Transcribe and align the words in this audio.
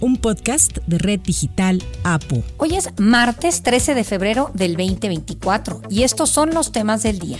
un 0.00 0.16
podcast 0.16 0.78
de 0.86 0.98
Red 0.98 1.20
Digital 1.20 1.82
APO. 2.04 2.42
Hoy 2.56 2.76
es 2.76 2.90
martes 2.98 3.62
13 3.62 3.94
de 3.94 4.04
febrero 4.04 4.50
del 4.54 4.76
2024 4.76 5.82
y 5.90 6.02
estos 6.02 6.30
son 6.30 6.50
los 6.54 6.72
temas 6.72 7.02
del 7.02 7.18
día. 7.18 7.38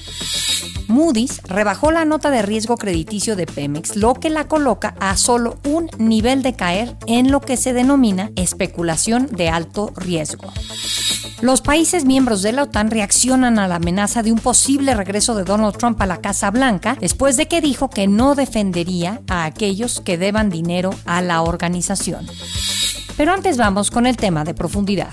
Moody's 0.89 1.41
rebajó 1.45 1.93
la 1.93 2.05
nota 2.05 2.31
de 2.31 2.43
riesgo 2.43 2.77
crediticio 2.77 3.37
de 3.37 3.47
Pemex, 3.47 3.97
lo 3.97 4.15
que 4.15 4.29
la 4.29 4.49
coloca 4.49 4.95
a 5.01 5.17
solo 5.17 5.59
un 5.65 5.89
nivel 5.99 6.43
de 6.43 6.55
caer 6.55 6.97
en 7.07 7.31
lo 7.31 7.41
que 7.41 7.57
se 7.57 7.73
denomina 7.73 8.31
especulación 8.37 9.29
de 9.31 9.49
alto 9.49 9.93
riesgo. 9.97 10.53
Los 11.41 11.63
países 11.63 12.05
miembros 12.05 12.43
de 12.43 12.53
la 12.53 12.65
OTAN 12.65 12.91
reaccionan 12.91 13.59
a 13.59 13.67
la 13.67 13.77
amenaza 13.77 14.23
de 14.23 14.31
un 14.31 14.39
posible 14.39 14.95
regreso 14.95 15.35
de 15.35 15.45
Donald 15.45 15.75
Trump 15.75 16.01
a 16.03 16.07
la 16.07 16.21
Casa 16.21 16.51
Blanca 16.51 16.99
después 17.01 17.39
de 17.39 17.49
que 17.49 17.63
dijo 17.63 17.89
que 17.89 18.07
no 18.07 18.35
defendería 18.35 19.23
a 19.27 19.47
aquellos 19.47 20.01
que 20.01 20.19
deban 20.19 20.51
dinero 20.51 20.91
a 21.07 21.23
la 21.23 21.41
organización. 21.41 22.27
Pero 23.17 23.33
antes 23.33 23.57
vamos 23.57 23.91
con 23.91 24.07
el 24.07 24.17
tema 24.17 24.45
de 24.45 24.55
profundidad. 24.55 25.13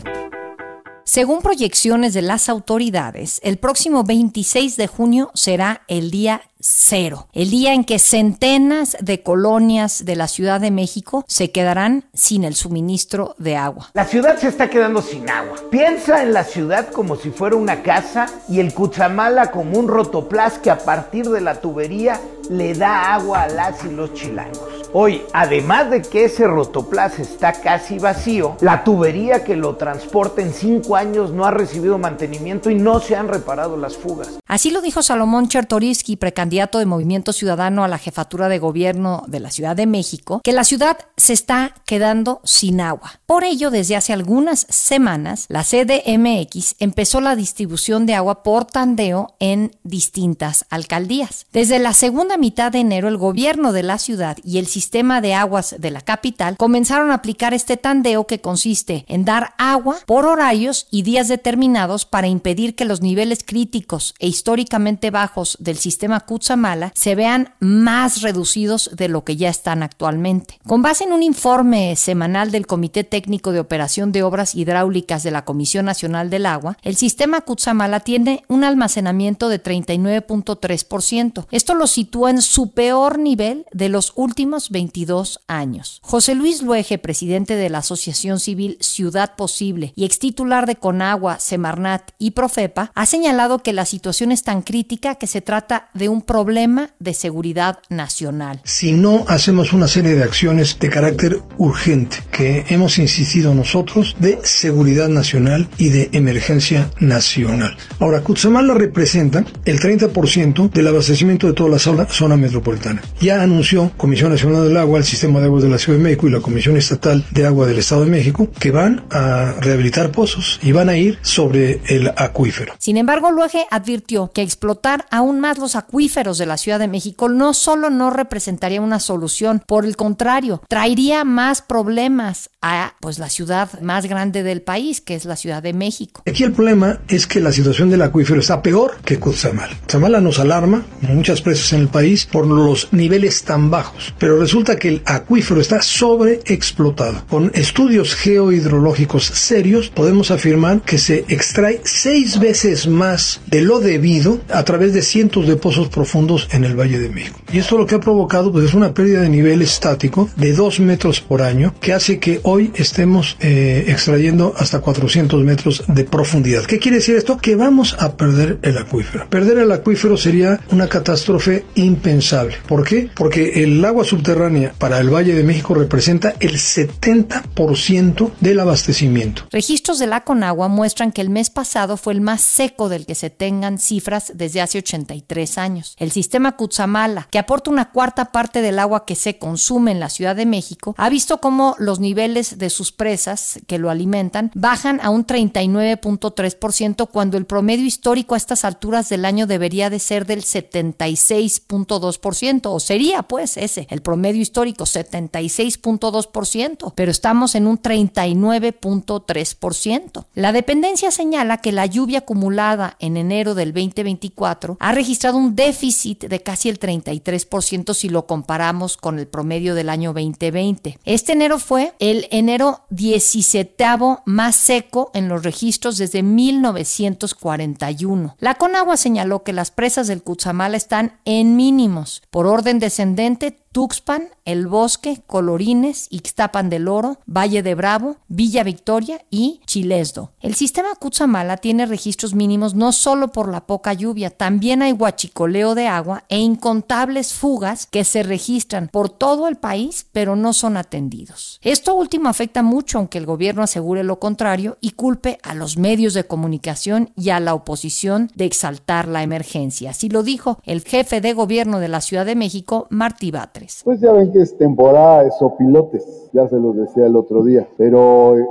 Según 1.03 1.41
proyecciones 1.41 2.13
de 2.13 2.21
las 2.21 2.49
autoridades, 2.49 3.39
el 3.41 3.57
próximo 3.57 4.03
26 4.03 4.75
de 4.75 4.87
junio 4.87 5.31
será 5.33 5.81
el 5.87 6.11
día 6.11 6.41
cero, 6.59 7.27
el 7.31 7.49
día 7.49 7.73
en 7.73 7.85
que 7.85 7.97
centenas 7.97 8.97
de 8.99 9.23
colonias 9.23 10.03
de 10.03 10.17
la 10.17 10.27
Ciudad 10.27 10.59
de 10.59 10.69
México 10.69 11.23
se 11.25 11.51
quedarán 11.51 12.03
sin 12.13 12.43
el 12.43 12.55
suministro 12.55 13.35
de 13.37 13.55
agua. 13.55 13.89
La 13.93 14.05
ciudad 14.05 14.37
se 14.37 14.49
está 14.49 14.69
quedando 14.69 15.01
sin 15.01 15.29
agua. 15.29 15.57
Piensa 15.71 16.21
en 16.23 16.33
la 16.33 16.43
ciudad 16.43 16.89
como 16.89 17.15
si 17.15 17.29
fuera 17.29 17.55
una 17.55 17.83
casa 17.83 18.27
y 18.49 18.59
el 18.59 18.73
Cuchamala 18.73 19.51
como 19.51 19.79
un 19.79 19.87
rotoplas 19.87 20.59
que 20.59 20.69
a 20.69 20.77
partir 20.79 21.29
de 21.29 21.39
la 21.39 21.61
tubería 21.61 22.19
le 22.49 22.73
da 22.73 23.13
agua 23.13 23.43
a 23.43 23.47
las 23.47 23.83
y 23.85 23.89
los 23.89 24.13
chilangos. 24.13 24.76
Hoy, 24.93 25.21
además 25.33 25.89
de 25.89 26.01
que 26.01 26.25
ese 26.25 26.47
rotoplas 26.47 27.19
está 27.19 27.53
casi 27.53 27.99
vacío, 27.99 28.55
la 28.61 28.83
tubería 28.83 29.43
que 29.43 29.55
lo 29.55 29.75
transporta 29.75 30.41
en 30.41 30.53
cinco 30.53 30.95
años 30.95 31.31
no 31.31 31.45
ha 31.45 31.51
recibido 31.51 31.97
mantenimiento 31.97 32.69
y 32.69 32.75
no 32.75 32.99
se 32.99 33.15
han 33.15 33.27
reparado 33.27 33.77
las 33.77 33.97
fugas. 33.97 34.39
Así 34.47 34.71
lo 34.71 34.81
dijo 34.81 35.03
Salomón 35.03 35.49
Chertoriski, 35.49 36.15
precandidato 36.15 36.79
de 36.79 36.85
Movimiento 36.85 37.33
Ciudadano 37.33 37.83
a 37.83 37.87
la 37.87 37.97
jefatura 37.97 38.49
de 38.49 38.59
gobierno 38.59 39.23
de 39.27 39.39
la 39.39 39.51
Ciudad 39.51 39.75
de 39.75 39.85
México, 39.85 40.41
que 40.43 40.53
la 40.53 40.63
ciudad 40.63 40.97
se 41.17 41.33
está 41.33 41.73
quedando 41.85 42.39
sin 42.43 42.79
agua. 42.79 43.19
Por 43.25 43.43
ello, 43.43 43.71
desde 43.71 43.95
hace 43.95 44.13
algunas 44.13 44.65
semanas, 44.69 45.45
la 45.49 45.63
CDMX 45.63 46.75
empezó 46.79 47.19
la 47.21 47.35
distribución 47.35 48.05
de 48.05 48.15
agua 48.15 48.43
por 48.43 48.65
tandeo 48.65 49.35
en 49.39 49.75
distintas 49.83 50.65
alcaldías. 50.69 51.45
Desde 51.51 51.79
la 51.79 51.93
segunda 51.93 52.37
mitad 52.37 52.71
de 52.71 52.79
enero, 52.79 53.07
el 53.07 53.17
gobierno 53.17 53.73
de 53.73 53.83
la 53.83 53.97
ciudad 53.97 54.37
y 54.43 54.59
el 54.59 54.67
sistema 54.77 55.21
de 55.21 55.33
aguas 55.33 55.75
de 55.79 55.89
la 55.89 56.01
capital 56.01 56.55
comenzaron 56.55 57.09
a 57.09 57.15
aplicar 57.15 57.55
este 57.55 57.77
tandeo 57.77 58.27
que 58.27 58.41
consiste 58.41 59.05
en 59.07 59.25
dar 59.25 59.55
agua 59.57 59.97
por 60.05 60.27
horarios 60.27 60.85
y 60.91 61.01
días 61.01 61.27
determinados 61.27 62.05
para 62.05 62.27
impedir 62.27 62.75
que 62.75 62.85
los 62.85 63.01
niveles 63.01 63.43
críticos 63.43 64.13
e 64.19 64.27
históricamente 64.27 65.09
bajos 65.09 65.57
del 65.59 65.77
sistema 65.77 66.19
Kutsamala 66.19 66.91
se 66.93 67.15
vean 67.15 67.55
más 67.59 68.21
reducidos 68.21 68.91
de 68.93 69.07
lo 69.07 69.23
que 69.23 69.35
ya 69.35 69.49
están 69.49 69.81
actualmente. 69.81 70.59
Con 70.67 70.83
base 70.83 71.05
en 71.05 71.13
un 71.13 71.23
informe 71.23 71.95
semanal 71.95 72.51
del 72.51 72.67
Comité 72.67 73.03
Técnico 73.03 73.51
de 73.51 73.59
Operación 73.59 74.11
de 74.11 74.21
Obras 74.21 74.53
Hidráulicas 74.53 75.23
de 75.23 75.31
la 75.31 75.43
Comisión 75.43 75.85
Nacional 75.85 76.29
del 76.29 76.45
Agua, 76.45 76.77
el 76.83 76.97
sistema 76.97 77.41
Kutsamala 77.41 78.01
tiene 78.01 78.43
un 78.47 78.63
almacenamiento 78.63 79.49
de 79.49 79.59
39.3%. 79.59 81.47
Esto 81.49 81.73
lo 81.73 81.87
sitúa 81.87 82.29
en 82.29 82.43
su 82.43 82.73
peor 82.73 83.17
nivel 83.17 83.65
de 83.73 83.89
los 83.89 84.13
últimos 84.15 84.66
22 84.69 85.39
años. 85.47 85.99
José 86.03 86.35
Luis 86.35 86.61
Luege, 86.61 86.97
presidente 86.97 87.55
de 87.55 87.69
la 87.69 87.79
Asociación 87.79 88.39
Civil 88.39 88.77
Ciudad 88.79 89.35
Posible 89.35 89.93
y 89.95 90.05
ex 90.05 90.19
titular 90.19 90.65
de 90.65 90.75
Conagua, 90.75 91.39
Semarnat 91.39 92.11
y 92.17 92.31
Profepa, 92.31 92.91
ha 92.95 93.05
señalado 93.05 93.59
que 93.59 93.73
la 93.73 93.85
situación 93.85 94.31
es 94.31 94.43
tan 94.43 94.61
crítica 94.61 95.15
que 95.15 95.27
se 95.27 95.41
trata 95.41 95.89
de 95.93 96.09
un 96.09 96.21
problema 96.21 96.91
de 96.99 97.13
seguridad 97.13 97.79
nacional. 97.89 98.61
Si 98.63 98.93
no 98.93 99.25
hacemos 99.27 99.73
una 99.73 99.87
serie 99.87 100.15
de 100.15 100.23
acciones 100.23 100.79
de 100.79 100.89
carácter 100.89 101.41
urgente 101.57 102.17
que 102.31 102.65
hemos 102.69 102.97
insistido 102.97 103.53
nosotros 103.53 104.15
de 104.19 104.39
seguridad 104.43 105.09
nacional 105.09 105.67
y 105.77 105.89
de 105.89 106.09
emergencia 106.13 106.89
nacional. 106.99 107.77
Ahora, 107.99 108.21
Cutzamala 108.21 108.73
representa 108.73 109.45
el 109.65 109.79
30% 109.79 110.71
del 110.71 110.87
abastecimiento 110.87 111.47
de 111.47 111.53
toda 111.53 111.69
la 111.69 111.79
zona, 111.79 112.07
zona 112.07 112.37
metropolitana. 112.37 113.01
Ya 113.19 113.41
anunció 113.41 113.91
Comisión 113.97 114.31
Nacional 114.31 114.56
del 114.63 114.77
Agua, 114.77 114.99
el 114.99 115.05
Sistema 115.05 115.39
de 115.39 115.45
Aguas 115.45 115.63
de 115.63 115.69
la 115.69 115.77
Ciudad 115.77 115.97
de 115.97 116.03
México 116.03 116.27
y 116.27 116.31
la 116.31 116.41
Comisión 116.41 116.77
Estatal 116.77 117.25
de 117.31 117.45
Agua 117.45 117.67
del 117.67 117.79
Estado 117.79 118.03
de 118.03 118.11
México, 118.11 118.49
que 118.59 118.71
van 118.71 119.05
a 119.11 119.53
rehabilitar 119.59 120.11
pozos 120.11 120.59
y 120.61 120.71
van 120.71 120.89
a 120.89 120.97
ir 120.97 121.19
sobre 121.21 121.81
el 121.87 122.11
acuífero. 122.15 122.73
Sin 122.79 122.97
embargo, 122.97 123.31
Luege 123.31 123.65
advirtió 123.71 124.31
que 124.33 124.41
explotar 124.41 125.05
aún 125.11 125.39
más 125.39 125.57
los 125.57 125.75
acuíferos 125.75 126.37
de 126.37 126.45
la 126.45 126.57
Ciudad 126.57 126.79
de 126.79 126.87
México 126.87 127.29
no 127.29 127.53
solo 127.53 127.89
no 127.89 128.09
representaría 128.09 128.81
una 128.81 128.99
solución, 128.99 129.63
por 129.65 129.85
el 129.85 129.95
contrario, 129.95 130.61
traería 130.67 131.23
más 131.23 131.61
problemas 131.61 132.49
a 132.61 132.93
pues 132.99 133.19
la 133.19 133.29
ciudad 133.29 133.79
más 133.81 134.05
grande 134.05 134.43
del 134.43 134.61
país, 134.61 135.01
que 135.01 135.15
es 135.15 135.25
la 135.25 135.35
Ciudad 135.35 135.63
de 135.63 135.73
México. 135.73 136.23
Aquí 136.25 136.43
el 136.43 136.51
problema 136.51 136.99
es 137.07 137.27
que 137.27 137.39
la 137.39 137.51
situación 137.51 137.89
del 137.89 138.01
acuífero 138.01 138.39
está 138.39 138.61
peor 138.61 138.97
que 139.03 139.19
Cutzamala. 139.19 139.75
Cutzamala 139.81 140.21
nos 140.21 140.39
alarma, 140.39 140.85
muchas 141.01 141.41
presas 141.41 141.73
en 141.73 141.81
el 141.81 141.87
país, 141.87 142.25
por 142.25 142.47
los 142.47 142.91
niveles 142.91 143.43
tan 143.43 143.69
bajos, 143.69 144.13
pero 144.17 144.37
resulta 144.47 144.77
que 144.77 144.87
el 144.87 145.01
acuífero 145.03 145.59
está 145.59 145.81
sobreexplotado. 145.81 147.25
Con 147.29 147.51
estudios 147.53 148.15
geohidrológicos 148.15 149.25
serios 149.25 149.89
podemos 149.89 150.31
afirmar 150.31 150.83
que 150.83 150.97
se 150.97 151.25
extrae 151.27 151.81
seis 151.83 152.39
veces 152.39 152.87
más 152.87 153.41
de 153.47 153.59
lo 153.59 153.81
debido 153.81 154.39
a 154.49 154.63
través 154.63 154.93
de 154.93 155.01
cientos 155.01 155.47
de 155.47 155.57
pozos 155.57 155.89
profundos 155.89 156.47
en 156.51 156.63
el 156.63 156.79
Valle 156.79 156.97
de 156.97 157.09
México. 157.09 157.41
Y 157.51 157.57
esto 157.57 157.77
lo 157.77 157.85
que 157.85 157.95
ha 157.95 157.99
provocado 157.99 158.53
pues, 158.53 158.63
es 158.63 158.73
una 158.73 158.93
pérdida 158.93 159.19
de 159.19 159.27
nivel 159.27 159.61
estático 159.61 160.29
de 160.37 160.53
2 160.53 160.79
metros 160.79 161.19
por 161.19 161.41
año 161.41 161.73
que 161.81 161.91
hace 161.91 162.17
que 162.19 162.39
hoy 162.43 162.71
estemos 162.75 163.35
eh, 163.41 163.83
extrayendo 163.89 164.53
hasta 164.57 164.79
400 164.79 165.43
metros 165.43 165.83
de 165.89 166.05
profundidad. 166.05 166.63
¿Qué 166.63 166.79
quiere 166.79 166.99
decir 166.99 167.17
esto? 167.17 167.37
Que 167.37 167.57
vamos 167.57 167.97
a 167.99 168.15
perder 168.15 168.59
el 168.61 168.77
acuífero. 168.77 169.27
Perder 169.29 169.57
el 169.57 169.73
acuífero 169.73 170.15
sería 170.15 170.61
una 170.71 170.87
catástrofe 170.87 171.65
impensable. 171.75 172.55
¿Por 172.65 172.85
qué? 172.85 173.09
Porque 173.13 173.61
el 173.63 173.83
agua 173.83 174.05
subterránea 174.05 174.36
para 174.77 174.99
el 174.99 175.09
Valle 175.09 175.33
de 175.33 175.41
México 175.41 175.73
representa 175.73 176.35
el 176.39 176.57
70% 176.57 178.33
del 178.39 178.59
abastecimiento. 178.59 179.47
Registros 179.51 179.97
de 179.97 180.05
la 180.05 180.23
Conagua 180.23 180.67
muestran 180.67 181.11
que 181.11 181.21
el 181.21 181.31
mes 181.31 181.49
pasado 181.49 181.97
fue 181.97 182.13
el 182.13 182.21
más 182.21 182.41
seco 182.41 182.87
del 182.87 183.07
que 183.07 183.15
se 183.15 183.31
tengan 183.31 183.79
cifras 183.79 184.33
desde 184.35 184.61
hace 184.61 184.77
83 184.77 185.57
años. 185.57 185.95
El 185.97 186.11
sistema 186.11 186.55
Cutzamala, 186.55 187.27
que 187.31 187.39
aporta 187.39 187.71
una 187.71 187.91
cuarta 187.91 188.25
parte 188.25 188.61
del 188.61 188.77
agua 188.77 189.05
que 189.05 189.15
se 189.15 189.39
consume 189.39 189.91
en 189.91 189.99
la 189.99 190.09
Ciudad 190.09 190.35
de 190.35 190.45
México, 190.45 190.93
ha 190.99 191.09
visto 191.09 191.39
cómo 191.39 191.75
los 191.79 191.99
niveles 191.99 192.59
de 192.59 192.69
sus 192.69 192.91
presas 192.91 193.57
que 193.65 193.79
lo 193.79 193.89
alimentan 193.89 194.51
bajan 194.53 194.99
a 195.01 195.09
un 195.09 195.25
39.3% 195.25 197.09
cuando 197.09 197.37
el 197.37 197.45
promedio 197.45 197.87
histórico 197.87 198.35
a 198.35 198.37
estas 198.37 198.65
alturas 198.65 199.09
del 199.09 199.25
año 199.25 199.47
debería 199.47 199.89
de 199.89 199.97
ser 199.97 200.27
del 200.27 200.43
76.2% 200.43 202.61
o 202.65 202.79
sería 202.79 203.23
pues 203.23 203.57
ese 203.57 203.87
el 203.89 204.01
promedio 204.01 204.26
medio 204.27 204.41
histórico 204.41 204.83
76.2%, 204.83 206.91
pero 206.95 207.11
estamos 207.11 207.55
en 207.55 207.65
un 207.65 207.81
39.3%. 207.81 210.25
La 210.33 210.51
dependencia 210.51 211.11
señala 211.11 211.59
que 211.59 211.71
la 211.71 211.85
lluvia 211.85 212.19
acumulada 212.19 212.97
en 212.99 213.15
enero 213.15 213.55
del 213.55 213.71
2024 213.73 214.75
ha 214.79 214.91
registrado 214.91 215.37
un 215.37 215.55
déficit 215.55 216.25
de 216.25 216.41
casi 216.41 216.67
el 216.67 216.77
33% 216.77 217.93
si 217.93 218.09
lo 218.09 218.27
comparamos 218.27 218.97
con 218.97 219.17
el 219.17 219.27
promedio 219.27 219.75
del 219.75 219.87
año 219.89 220.11
2020. 220.11 220.99
Este 221.05 221.31
enero 221.31 221.57
fue 221.59 221.93
el 221.99 222.27
enero 222.31 222.81
17 222.89 223.77
más 224.25 224.55
seco 224.55 225.11
en 225.13 225.29
los 225.29 225.43
registros 225.43 225.97
desde 225.97 226.23
1941. 226.23 228.35
La 228.39 228.55
Conagua 228.55 228.97
señaló 228.97 229.43
que 229.43 229.53
las 229.53 229.69
presas 229.71 230.07
del 230.07 230.23
Cutzamala 230.23 230.75
están 230.77 231.19
en 231.25 231.55
mínimos. 231.55 232.23
Por 232.29 232.47
orden 232.47 232.79
descendente, 232.79 233.59
Tuxpan, 233.73 234.29
El 234.47 234.67
Bosque, 234.67 235.21
Colorines, 235.27 236.07
Ixtapan 236.09 236.69
del 236.69 236.87
Oro, 236.87 237.19
Valle 237.25 237.61
de 237.63 237.75
Bravo, 237.75 238.15
Villa 238.29 238.63
Victoria 238.63 239.25
y 239.29 239.59
Chilesdo. 239.65 240.31
El 240.39 240.55
sistema 240.55 240.95
Cutzamala 240.97 241.57
tiene 241.57 241.85
registros 241.85 242.33
mínimos 242.33 242.73
no 242.73 242.93
solo 242.93 243.33
por 243.33 243.51
la 243.51 243.67
poca 243.67 243.91
lluvia, 243.91 244.29
también 244.29 244.81
hay 244.81 244.93
huachicoleo 244.93 245.75
de 245.75 245.87
agua 245.87 246.23
e 246.29 246.39
incontables 246.39 247.33
fugas 247.33 247.87
que 247.87 248.05
se 248.05 248.23
registran 248.23 248.87
por 248.87 249.09
todo 249.09 249.49
el 249.49 249.57
país, 249.57 250.07
pero 250.13 250.37
no 250.37 250.53
son 250.53 250.77
atendidos. 250.77 251.59
Esto 251.61 251.93
último 251.93 252.29
afecta 252.29 252.63
mucho, 252.63 252.99
aunque 252.99 253.17
el 253.17 253.25
gobierno 253.25 253.63
asegure 253.63 254.05
lo 254.05 254.17
contrario 254.17 254.77
y 254.79 254.91
culpe 254.91 255.39
a 255.43 255.55
los 255.55 255.77
medios 255.77 256.13
de 256.13 256.23
comunicación 256.23 257.11
y 257.17 257.31
a 257.31 257.41
la 257.41 257.53
oposición 257.53 258.31
de 258.33 258.45
exaltar 258.45 259.09
la 259.09 259.23
emergencia. 259.23 259.89
Así 259.89 260.07
lo 260.07 260.23
dijo 260.23 260.61
el 260.63 260.83
jefe 260.83 261.19
de 261.19 261.33
gobierno 261.33 261.81
de 261.81 261.89
la 261.89 261.99
Ciudad 261.99 262.25
de 262.25 262.35
México, 262.35 262.87
Martí 262.89 263.29
Batres. 263.29 263.81
Pues 263.83 263.99
es 264.41 264.57
temporada 264.57 265.23
de 265.23 265.31
sopilotes, 265.31 266.29
ya 266.33 266.47
se 266.47 266.57
los 266.57 266.75
decía 266.75 267.05
el 267.05 267.15
otro 267.15 267.43
día, 267.43 267.67
pero 267.77 268.37
eh, 268.37 268.45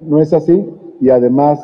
no 0.00 0.20
es 0.20 0.32
así 0.32 0.64
y 1.00 1.10
además 1.10 1.60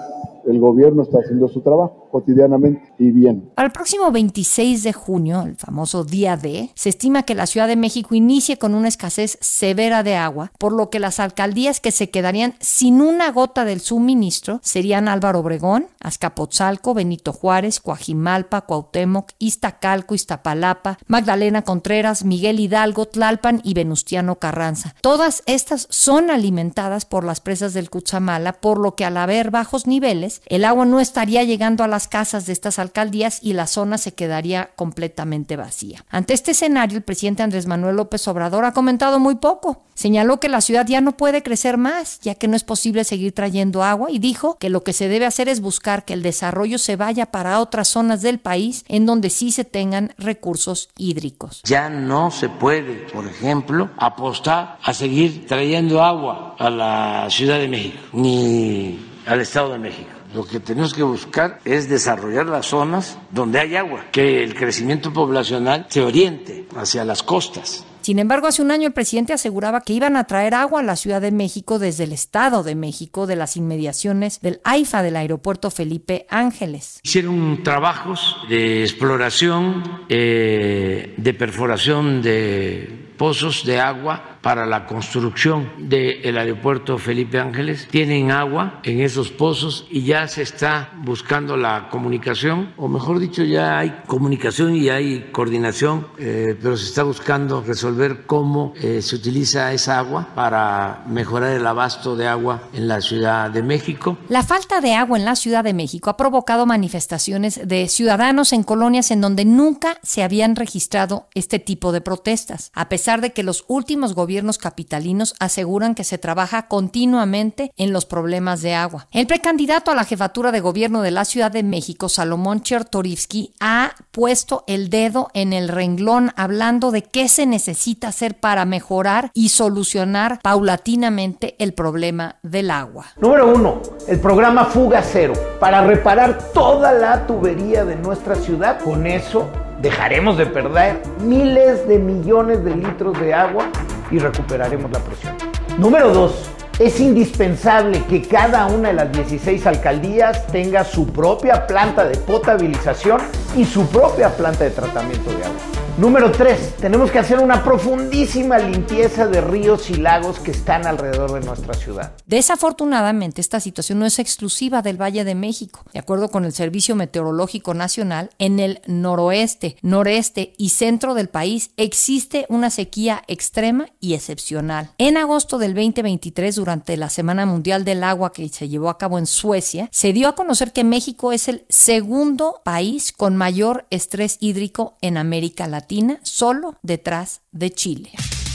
el 0.46 0.60
gobierno 0.60 1.02
está 1.02 1.18
haciendo 1.18 1.48
su 1.48 1.60
trabajo 1.60 2.07
cotidianamente 2.10 2.92
y 2.98 3.10
bien. 3.10 3.50
El 3.56 3.70
próximo 3.70 4.10
26 4.10 4.82
de 4.82 4.92
junio, 4.92 5.42
el 5.42 5.56
famoso 5.56 6.04
día 6.04 6.36
D, 6.36 6.70
se 6.74 6.88
estima 6.88 7.22
que 7.22 7.34
la 7.34 7.46
Ciudad 7.46 7.68
de 7.68 7.76
México 7.76 8.14
inicie 8.14 8.58
con 8.58 8.74
una 8.74 8.88
escasez 8.88 9.38
severa 9.40 10.02
de 10.02 10.16
agua, 10.16 10.52
por 10.58 10.72
lo 10.72 10.90
que 10.90 11.00
las 11.00 11.20
alcaldías 11.20 11.80
que 11.80 11.92
se 11.92 12.10
quedarían 12.10 12.54
sin 12.60 13.00
una 13.00 13.30
gota 13.30 13.64
del 13.64 13.80
suministro 13.80 14.60
serían 14.62 15.08
Álvaro 15.08 15.40
Obregón, 15.40 15.86
Azcapotzalco, 16.00 16.94
Benito 16.94 17.32
Juárez, 17.32 17.80
Coajimalpa, 17.80 18.62
Cuauhtémoc, 18.62 19.32
Iztacalco, 19.38 20.14
Iztapalapa, 20.14 20.98
Magdalena 21.06 21.62
Contreras, 21.62 22.24
Miguel 22.24 22.60
Hidalgo, 22.60 23.06
Tlalpan 23.06 23.60
y 23.64 23.74
Venustiano 23.74 24.36
Carranza. 24.36 24.94
Todas 25.00 25.42
estas 25.46 25.86
son 25.90 26.30
alimentadas 26.30 27.04
por 27.04 27.24
las 27.24 27.40
presas 27.40 27.74
del 27.74 27.90
Cuchamala, 27.90 28.54
por 28.54 28.78
lo 28.78 28.94
que 28.94 29.04
al 29.04 29.16
haber 29.16 29.50
bajos 29.50 29.86
niveles, 29.86 30.42
el 30.46 30.64
agua 30.64 30.86
no 30.86 31.00
estaría 31.00 31.44
llegando 31.44 31.84
a 31.84 31.88
la 31.88 31.97
casas 32.06 32.46
de 32.46 32.52
estas 32.52 32.78
alcaldías 32.78 33.40
y 33.42 33.54
la 33.54 33.66
zona 33.66 33.98
se 33.98 34.14
quedaría 34.14 34.70
completamente 34.76 35.56
vacía. 35.56 36.04
Ante 36.10 36.34
este 36.34 36.52
escenario, 36.52 36.98
el 36.98 37.02
presidente 37.02 37.42
Andrés 37.42 37.66
Manuel 37.66 37.96
López 37.96 38.28
Obrador 38.28 38.64
ha 38.64 38.72
comentado 38.72 39.18
muy 39.18 39.36
poco. 39.36 39.82
Señaló 39.94 40.38
que 40.38 40.48
la 40.48 40.60
ciudad 40.60 40.86
ya 40.86 41.00
no 41.00 41.16
puede 41.16 41.42
crecer 41.42 41.76
más, 41.76 42.20
ya 42.20 42.36
que 42.36 42.46
no 42.46 42.54
es 42.54 42.62
posible 42.62 43.02
seguir 43.02 43.32
trayendo 43.32 43.82
agua 43.82 44.12
y 44.12 44.20
dijo 44.20 44.56
que 44.58 44.70
lo 44.70 44.84
que 44.84 44.92
se 44.92 45.08
debe 45.08 45.26
hacer 45.26 45.48
es 45.48 45.60
buscar 45.60 46.04
que 46.04 46.14
el 46.14 46.22
desarrollo 46.22 46.78
se 46.78 46.94
vaya 46.94 47.26
para 47.26 47.58
otras 47.58 47.88
zonas 47.88 48.22
del 48.22 48.38
país 48.38 48.84
en 48.86 49.06
donde 49.06 49.30
sí 49.30 49.50
se 49.50 49.64
tengan 49.64 50.12
recursos 50.18 50.90
hídricos. 50.96 51.62
Ya 51.64 51.88
no 51.88 52.30
se 52.30 52.48
puede, 52.48 53.08
por 53.12 53.26
ejemplo, 53.26 53.90
apostar 53.96 54.78
a 54.82 54.94
seguir 54.94 55.46
trayendo 55.46 56.02
agua 56.02 56.54
a 56.58 56.70
la 56.70 57.26
Ciudad 57.30 57.58
de 57.58 57.68
México 57.68 57.98
ni 58.12 58.98
al 59.26 59.40
Estado 59.40 59.72
de 59.72 59.78
México 59.78 60.17
lo 60.34 60.46
que 60.46 60.60
tenemos 60.60 60.94
que 60.94 61.02
buscar 61.02 61.60
es 61.64 61.88
desarrollar 61.88 62.46
las 62.46 62.66
zonas 62.66 63.18
donde 63.30 63.60
hay 63.60 63.76
agua, 63.76 64.06
que 64.12 64.42
el 64.42 64.54
crecimiento 64.54 65.12
poblacional 65.12 65.86
se 65.88 66.02
oriente 66.02 66.66
hacia 66.76 67.04
las 67.04 67.22
costas. 67.22 67.84
Sin 68.02 68.18
embargo, 68.18 68.46
hace 68.46 68.62
un 68.62 68.70
año 68.70 68.86
el 68.86 68.94
presidente 68.94 69.34
aseguraba 69.34 69.82
que 69.82 69.92
iban 69.92 70.16
a 70.16 70.24
traer 70.24 70.54
agua 70.54 70.80
a 70.80 70.82
la 70.82 70.96
Ciudad 70.96 71.20
de 71.20 71.30
México 71.30 71.78
desde 71.78 72.04
el 72.04 72.12
Estado 72.12 72.62
de 72.62 72.74
México, 72.74 73.26
de 73.26 73.36
las 73.36 73.56
inmediaciones 73.56 74.40
del 74.40 74.60
AIFA 74.64 75.02
del 75.02 75.16
aeropuerto 75.16 75.70
Felipe 75.70 76.26
Ángeles. 76.30 77.00
Hicieron 77.02 77.62
trabajos 77.62 78.36
de 78.48 78.82
exploración, 78.82 80.06
eh, 80.08 81.14
de 81.18 81.34
perforación 81.34 82.22
de 82.22 83.08
pozos 83.18 83.66
de 83.66 83.78
agua 83.80 84.37
para 84.42 84.66
la 84.66 84.86
construcción 84.86 85.70
del 85.78 86.38
aeropuerto 86.38 86.98
Felipe 86.98 87.38
Ángeles. 87.38 87.88
Tienen 87.90 88.30
agua 88.30 88.80
en 88.82 89.00
esos 89.00 89.30
pozos 89.30 89.86
y 89.90 90.02
ya 90.02 90.28
se 90.28 90.42
está 90.42 90.90
buscando 91.02 91.56
la 91.56 91.88
comunicación, 91.90 92.72
o 92.76 92.88
mejor 92.88 93.18
dicho, 93.18 93.42
ya 93.44 93.78
hay 93.78 94.02
comunicación 94.06 94.76
y 94.76 94.88
hay 94.88 95.28
coordinación, 95.32 96.06
eh, 96.18 96.56
pero 96.60 96.76
se 96.76 96.84
está 96.84 97.02
buscando 97.02 97.62
resolver 97.62 98.26
cómo 98.26 98.72
eh, 98.80 99.02
se 99.02 99.16
utiliza 99.16 99.72
esa 99.72 99.98
agua 99.98 100.28
para 100.34 101.04
mejorar 101.06 101.52
el 101.52 101.66
abasto 101.66 102.16
de 102.16 102.28
agua 102.28 102.62
en 102.72 102.88
la 102.88 103.00
Ciudad 103.00 103.50
de 103.50 103.62
México. 103.62 104.18
La 104.28 104.42
falta 104.42 104.80
de 104.80 104.94
agua 104.94 105.18
en 105.18 105.24
la 105.24 105.36
Ciudad 105.36 105.64
de 105.64 105.74
México 105.74 106.10
ha 106.10 106.16
provocado 106.16 106.66
manifestaciones 106.66 107.60
de 107.66 107.88
ciudadanos 107.88 108.52
en 108.52 108.62
colonias 108.62 109.10
en 109.10 109.20
donde 109.20 109.44
nunca 109.44 109.98
se 110.02 110.22
habían 110.22 110.56
registrado 110.56 111.28
este 111.34 111.58
tipo 111.58 111.92
de 111.92 112.00
protestas, 112.00 112.70
a 112.74 112.88
pesar 112.88 113.20
de 113.20 113.32
que 113.32 113.42
los 113.42 113.64
últimos 113.68 114.14
gobiernos 114.14 114.27
capitalinos 114.58 115.34
aseguran 115.40 115.94
que 115.94 116.04
se 116.04 116.18
trabaja 116.18 116.68
continuamente 116.68 117.72
en 117.76 117.92
los 117.92 118.04
problemas 118.04 118.60
de 118.60 118.74
agua. 118.74 119.08
El 119.10 119.26
precandidato 119.26 119.90
a 119.90 119.94
la 119.94 120.04
jefatura 120.04 120.52
de 120.52 120.60
gobierno 120.60 121.02
de 121.02 121.10
la 121.10 121.24
Ciudad 121.24 121.50
de 121.50 121.62
México, 121.62 122.08
Salomón 122.08 122.62
Chertorivsky, 122.62 123.54
ha 123.60 123.92
puesto 124.10 124.64
el 124.66 124.90
dedo 124.90 125.28
en 125.34 125.52
el 125.52 125.68
renglón 125.68 126.32
hablando 126.36 126.90
de 126.90 127.02
qué 127.02 127.28
se 127.28 127.46
necesita 127.46 128.08
hacer 128.08 128.38
para 128.38 128.64
mejorar 128.64 129.30
y 129.34 129.48
solucionar 129.48 130.40
paulatinamente 130.42 131.56
el 131.58 131.72
problema 131.72 132.36
del 132.42 132.70
agua. 132.70 133.06
Número 133.20 133.48
uno, 133.48 133.80
el 134.06 134.20
programa 134.20 134.66
Fuga 134.66 135.02
Cero, 135.02 135.34
para 135.58 135.84
reparar 135.86 136.52
toda 136.52 136.92
la 136.92 137.26
tubería 137.26 137.84
de 137.84 137.96
nuestra 137.96 138.34
ciudad. 138.34 138.80
Con 138.80 139.06
eso 139.06 139.48
dejaremos 139.80 140.36
de 140.36 140.46
perder 140.46 141.00
miles 141.20 141.86
de 141.86 141.98
millones 141.98 142.64
de 142.64 142.74
litros 142.74 143.18
de 143.20 143.32
agua 143.34 143.70
y 144.10 144.18
recuperaremos 144.18 144.90
la 144.90 145.00
presión. 145.00 145.34
Número 145.78 146.12
2. 146.12 146.50
Es 146.78 147.00
indispensable 147.00 148.04
que 148.04 148.22
cada 148.22 148.66
una 148.66 148.88
de 148.88 148.94
las 148.94 149.12
16 149.12 149.66
alcaldías 149.66 150.46
tenga 150.46 150.84
su 150.84 151.06
propia 151.08 151.66
planta 151.66 152.04
de 152.06 152.16
potabilización 152.16 153.20
y 153.56 153.64
su 153.64 153.86
propia 153.88 154.28
planta 154.36 154.64
de 154.64 154.70
tratamiento 154.70 155.30
de 155.30 155.44
agua. 155.44 155.77
Número 155.98 156.30
3. 156.30 156.76
Tenemos 156.76 157.10
que 157.10 157.18
hacer 157.18 157.40
una 157.40 157.64
profundísima 157.64 158.56
limpieza 158.60 159.26
de 159.26 159.40
ríos 159.40 159.90
y 159.90 159.94
lagos 159.94 160.38
que 160.38 160.52
están 160.52 160.86
alrededor 160.86 161.32
de 161.32 161.44
nuestra 161.44 161.74
ciudad. 161.74 162.12
Desafortunadamente, 162.24 163.40
esta 163.40 163.58
situación 163.58 163.98
no 163.98 164.06
es 164.06 164.20
exclusiva 164.20 164.80
del 164.80 164.96
Valle 164.96 165.24
de 165.24 165.34
México. 165.34 165.80
De 165.92 165.98
acuerdo 165.98 166.28
con 166.28 166.44
el 166.44 166.52
Servicio 166.52 166.94
Meteorológico 166.94 167.74
Nacional, 167.74 168.30
en 168.38 168.60
el 168.60 168.80
noroeste, 168.86 169.76
noreste 169.82 170.52
y 170.56 170.68
centro 170.68 171.14
del 171.14 171.30
país 171.30 171.72
existe 171.76 172.46
una 172.48 172.70
sequía 172.70 173.24
extrema 173.26 173.88
y 173.98 174.14
excepcional. 174.14 174.92
En 174.98 175.16
agosto 175.16 175.58
del 175.58 175.74
2023, 175.74 176.54
durante 176.54 176.96
la 176.96 177.10
Semana 177.10 177.44
Mundial 177.44 177.84
del 177.84 178.04
Agua 178.04 178.32
que 178.32 178.48
se 178.50 178.68
llevó 178.68 178.88
a 178.88 178.98
cabo 178.98 179.18
en 179.18 179.26
Suecia, 179.26 179.88
se 179.90 180.12
dio 180.12 180.28
a 180.28 180.36
conocer 180.36 180.72
que 180.72 180.84
México 180.84 181.32
es 181.32 181.48
el 181.48 181.64
segundo 181.68 182.60
país 182.64 183.10
con 183.10 183.34
mayor 183.34 183.88
estrés 183.90 184.36
hídrico 184.38 184.96
en 185.00 185.16
América 185.16 185.66
Latina 185.66 185.87
solo 186.22 186.76
detrás 186.82 187.42
de 187.52 187.70
Chile. 187.70 188.10